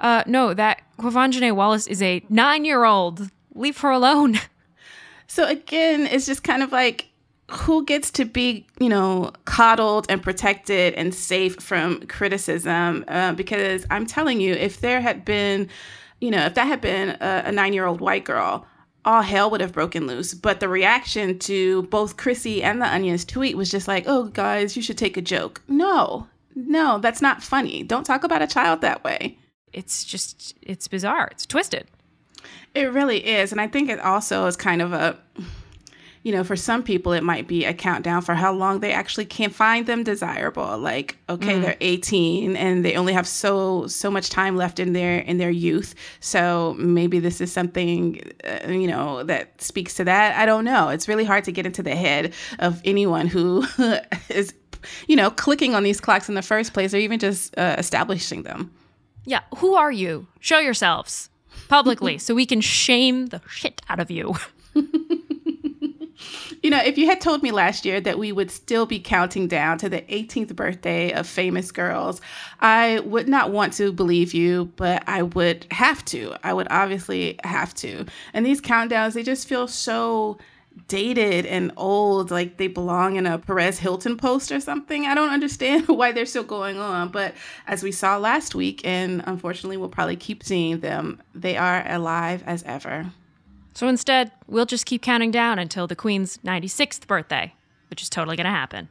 Uh, 0.00 0.22
no, 0.26 0.54
that 0.54 0.82
Quvenzhané 0.98 1.52
Wallace 1.54 1.86
is 1.86 2.02
a 2.02 2.22
nine-year-old. 2.28 3.30
Leave 3.54 3.78
her 3.78 3.90
alone. 3.90 4.38
So 5.28 5.48
again, 5.48 6.06
it's 6.06 6.26
just 6.26 6.42
kind 6.44 6.62
of 6.62 6.72
like 6.72 7.06
who 7.50 7.86
gets 7.86 8.10
to 8.12 8.26
be, 8.26 8.66
you 8.78 8.90
know, 8.90 9.32
coddled 9.46 10.04
and 10.10 10.22
protected 10.22 10.92
and 10.94 11.14
safe 11.14 11.56
from 11.56 12.06
criticism? 12.06 13.04
Uh, 13.08 13.32
because 13.32 13.86
I'm 13.90 14.04
telling 14.06 14.42
you, 14.42 14.52
if 14.52 14.80
there 14.80 15.00
had 15.00 15.24
been, 15.24 15.68
you 16.20 16.30
know, 16.30 16.44
if 16.44 16.54
that 16.54 16.66
had 16.66 16.82
been 16.82 17.16
a, 17.20 17.44
a 17.46 17.52
nine 17.52 17.72
year 17.72 17.86
old 17.86 18.02
white 18.02 18.24
girl, 18.26 18.66
all 19.04 19.22
hell 19.22 19.50
would 19.50 19.60
have 19.60 19.72
broken 19.72 20.06
loose. 20.06 20.34
But 20.34 20.60
the 20.60 20.68
reaction 20.68 21.38
to 21.40 21.82
both 21.84 22.16
Chrissy 22.16 22.62
and 22.62 22.80
the 22.80 22.86
Onion's 22.86 23.24
tweet 23.24 23.56
was 23.56 23.70
just 23.70 23.88
like, 23.88 24.04
oh, 24.06 24.24
guys, 24.24 24.76
you 24.76 24.82
should 24.82 24.98
take 24.98 25.16
a 25.16 25.22
joke. 25.22 25.62
No, 25.68 26.28
no, 26.54 26.98
that's 26.98 27.22
not 27.22 27.42
funny. 27.42 27.82
Don't 27.82 28.04
talk 28.04 28.24
about 28.24 28.42
a 28.42 28.46
child 28.46 28.80
that 28.80 29.02
way. 29.02 29.38
It's 29.72 30.04
just, 30.04 30.54
it's 30.62 30.86
bizarre. 30.88 31.28
It's 31.32 31.46
twisted. 31.46 31.88
It 32.74 32.92
really 32.92 33.26
is. 33.26 33.52
And 33.52 33.60
I 33.60 33.66
think 33.66 33.88
it 33.88 34.00
also 34.00 34.46
is 34.46 34.56
kind 34.56 34.82
of 34.82 34.92
a, 34.92 35.18
you 36.24 36.30
know, 36.32 36.44
for 36.44 36.54
some 36.56 36.82
people, 36.82 37.12
it 37.12 37.24
might 37.24 37.48
be 37.48 37.64
a 37.64 37.74
countdown 37.74 38.22
for 38.22 38.34
how 38.34 38.52
long 38.52 38.78
they 38.80 38.92
actually 38.92 39.24
can't 39.24 39.52
find 39.54 39.86
them 39.86 40.04
desirable. 40.04 40.78
Like, 40.78 41.16
okay, 41.28 41.54
Mm. 41.54 41.62
they're 41.62 41.76
18 41.80 42.56
and 42.56 42.84
they 42.84 42.94
only 42.94 43.12
have 43.12 43.26
so, 43.26 43.86
so 43.88 44.10
much 44.10 44.30
time 44.30 44.56
left 44.56 44.78
in 44.78 44.92
their, 44.92 45.18
in 45.18 45.38
their 45.38 45.50
youth. 45.50 45.94
So 46.20 46.74
maybe 46.78 47.18
this 47.18 47.40
is 47.40 47.50
something, 47.52 48.20
uh, 48.44 48.68
you 48.70 48.86
know, 48.86 49.24
that 49.24 49.60
speaks 49.60 49.94
to 49.94 50.04
that. 50.04 50.38
I 50.38 50.46
don't 50.46 50.64
know. 50.64 50.90
It's 50.90 51.08
really 51.08 51.24
hard 51.24 51.42
to 51.44 51.52
get 51.52 51.66
into 51.66 51.82
the 51.82 51.96
head 51.96 52.32
of 52.60 52.80
anyone 52.84 53.26
who 53.26 53.64
is, 54.28 54.54
you 55.08 55.16
know, 55.16 55.30
clicking 55.30 55.74
on 55.74 55.82
these 55.82 56.00
clocks 56.00 56.28
in 56.28 56.34
the 56.36 56.42
first 56.42 56.72
place 56.72 56.94
or 56.94 56.98
even 56.98 57.18
just 57.18 57.56
uh, 57.58 57.74
establishing 57.78 58.44
them. 58.44 58.70
Yeah. 59.24 59.40
Who 59.58 59.74
are 59.74 59.90
you? 59.92 60.26
Show 60.40 60.58
yourselves 60.60 61.30
publicly 61.68 62.18
so 62.24 62.34
we 62.34 62.46
can 62.46 62.60
shame 62.60 63.26
the 63.26 63.40
shit 63.48 63.82
out 63.88 63.98
of 63.98 64.10
you. 64.10 64.34
You 66.62 66.70
know, 66.70 66.80
if 66.80 66.96
you 66.96 67.06
had 67.06 67.20
told 67.20 67.42
me 67.42 67.50
last 67.50 67.84
year 67.84 68.00
that 68.00 68.20
we 68.20 68.30
would 68.30 68.50
still 68.50 68.86
be 68.86 69.00
counting 69.00 69.48
down 69.48 69.78
to 69.78 69.88
the 69.88 70.02
18th 70.02 70.54
birthday 70.54 71.12
of 71.12 71.26
famous 71.26 71.72
girls, 71.72 72.20
I 72.60 73.00
would 73.00 73.28
not 73.28 73.50
want 73.50 73.72
to 73.74 73.92
believe 73.92 74.32
you, 74.32 74.70
but 74.76 75.02
I 75.08 75.22
would 75.22 75.66
have 75.72 76.04
to. 76.06 76.36
I 76.44 76.52
would 76.52 76.68
obviously 76.70 77.40
have 77.42 77.74
to. 77.76 78.06
And 78.32 78.46
these 78.46 78.60
countdowns, 78.60 79.14
they 79.14 79.24
just 79.24 79.48
feel 79.48 79.66
so 79.66 80.38
dated 80.86 81.46
and 81.46 81.72
old, 81.76 82.30
like 82.30 82.58
they 82.58 82.68
belong 82.68 83.16
in 83.16 83.26
a 83.26 83.38
Perez 83.38 83.78
Hilton 83.78 84.16
post 84.16 84.52
or 84.52 84.60
something. 84.60 85.04
I 85.04 85.16
don't 85.16 85.30
understand 85.30 85.88
why 85.88 86.12
they're 86.12 86.26
still 86.26 86.44
going 86.44 86.78
on. 86.78 87.08
But 87.08 87.34
as 87.66 87.82
we 87.82 87.90
saw 87.90 88.18
last 88.18 88.54
week, 88.54 88.82
and 88.84 89.22
unfortunately 89.26 89.78
we'll 89.78 89.88
probably 89.88 90.16
keep 90.16 90.44
seeing 90.44 90.78
them, 90.78 91.20
they 91.34 91.56
are 91.56 91.84
alive 91.90 92.44
as 92.46 92.62
ever. 92.62 93.10
So 93.74 93.88
instead, 93.88 94.32
we'll 94.46 94.66
just 94.66 94.86
keep 94.86 95.02
counting 95.02 95.30
down 95.30 95.58
until 95.58 95.86
the 95.86 95.96
Queen's 95.96 96.38
96th 96.38 97.06
birthday, 97.06 97.54
which 97.90 98.02
is 98.02 98.10
totally 98.10 98.36
going 98.36 98.44
to 98.44 98.50
happen. 98.50 98.88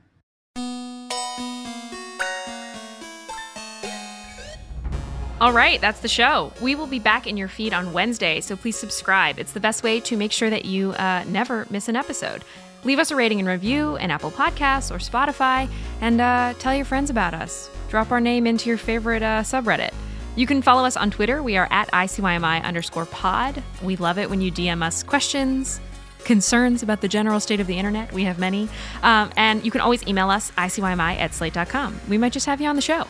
All 5.41 5.53
right, 5.53 5.81
that's 5.81 6.01
the 6.01 6.07
show. 6.07 6.53
We 6.61 6.75
will 6.75 6.85
be 6.85 6.99
back 6.99 7.25
in 7.25 7.35
your 7.35 7.47
feed 7.47 7.73
on 7.73 7.93
Wednesday, 7.93 8.41
so 8.41 8.55
please 8.55 8.77
subscribe. 8.77 9.39
It's 9.39 9.53
the 9.53 9.59
best 9.59 9.81
way 9.81 9.99
to 10.01 10.15
make 10.15 10.31
sure 10.31 10.51
that 10.51 10.65
you 10.65 10.91
uh, 10.91 11.23
never 11.27 11.65
miss 11.71 11.89
an 11.89 11.95
episode. 11.95 12.43
Leave 12.83 12.99
us 12.99 13.09
a 13.09 13.15
rating 13.15 13.39
and 13.39 13.47
review 13.47 13.95
in 13.95 14.11
Apple 14.11 14.29
Podcasts 14.29 14.91
or 14.91 14.99
Spotify, 14.99 15.67
and 15.99 16.21
uh, 16.21 16.53
tell 16.59 16.75
your 16.75 16.85
friends 16.85 17.09
about 17.09 17.33
us. 17.33 17.71
Drop 17.89 18.11
our 18.11 18.21
name 18.21 18.45
into 18.45 18.69
your 18.69 18.77
favorite 18.77 19.23
uh, 19.23 19.41
subreddit. 19.41 19.93
You 20.35 20.47
can 20.47 20.61
follow 20.61 20.85
us 20.85 20.95
on 20.95 21.11
Twitter. 21.11 21.43
We 21.43 21.57
are 21.57 21.67
at 21.71 21.91
ICYMI 21.91 22.63
underscore 22.63 23.05
pod. 23.05 23.61
We 23.83 23.97
love 23.97 24.17
it 24.17 24.29
when 24.29 24.39
you 24.39 24.51
DM 24.51 24.81
us 24.81 25.03
questions, 25.03 25.81
concerns 26.23 26.83
about 26.83 27.01
the 27.01 27.09
general 27.09 27.41
state 27.41 27.59
of 27.59 27.67
the 27.67 27.77
internet. 27.77 28.13
We 28.13 28.23
have 28.23 28.39
many. 28.39 28.69
Um, 29.03 29.31
and 29.35 29.63
you 29.65 29.71
can 29.71 29.81
always 29.81 30.07
email 30.07 30.29
us, 30.29 30.51
ICYMI 30.51 31.17
at 31.19 31.33
slate.com. 31.33 31.99
We 32.07 32.17
might 32.17 32.31
just 32.31 32.45
have 32.45 32.61
you 32.61 32.67
on 32.67 32.77
the 32.77 32.81
show. 32.81 33.07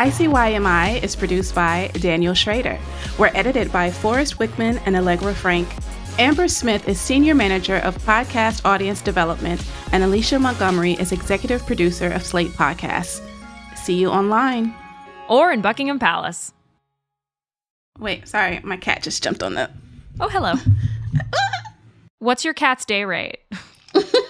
ICYMI 0.00 1.02
is 1.02 1.14
produced 1.14 1.54
by 1.54 1.90
Daniel 1.94 2.34
Schroeder. 2.34 2.78
We're 3.18 3.30
edited 3.34 3.70
by 3.70 3.90
Forrest 3.90 4.38
Wickman 4.38 4.82
and 4.86 4.96
Allegra 4.96 5.34
Frank. 5.34 5.68
Amber 6.20 6.48
Smith 6.48 6.86
is 6.86 7.00
Senior 7.00 7.34
Manager 7.34 7.76
of 7.76 7.96
Podcast 8.04 8.66
Audience 8.66 9.00
Development, 9.00 9.58
and 9.90 10.04
Alicia 10.04 10.38
Montgomery 10.38 10.92
is 10.92 11.12
Executive 11.12 11.64
Producer 11.64 12.10
of 12.12 12.22
Slate 12.22 12.50
Podcasts. 12.50 13.26
See 13.74 13.94
you 13.94 14.10
online. 14.10 14.74
Or 15.30 15.50
in 15.50 15.62
Buckingham 15.62 15.98
Palace. 15.98 16.52
Wait, 17.98 18.28
sorry, 18.28 18.60
my 18.62 18.76
cat 18.76 19.02
just 19.02 19.22
jumped 19.22 19.42
on 19.42 19.54
the. 19.54 19.70
Oh, 20.20 20.28
hello. 20.28 20.56
What's 22.18 22.44
your 22.44 22.52
cat's 22.52 22.84
day 22.84 23.06
rate? 23.06 23.38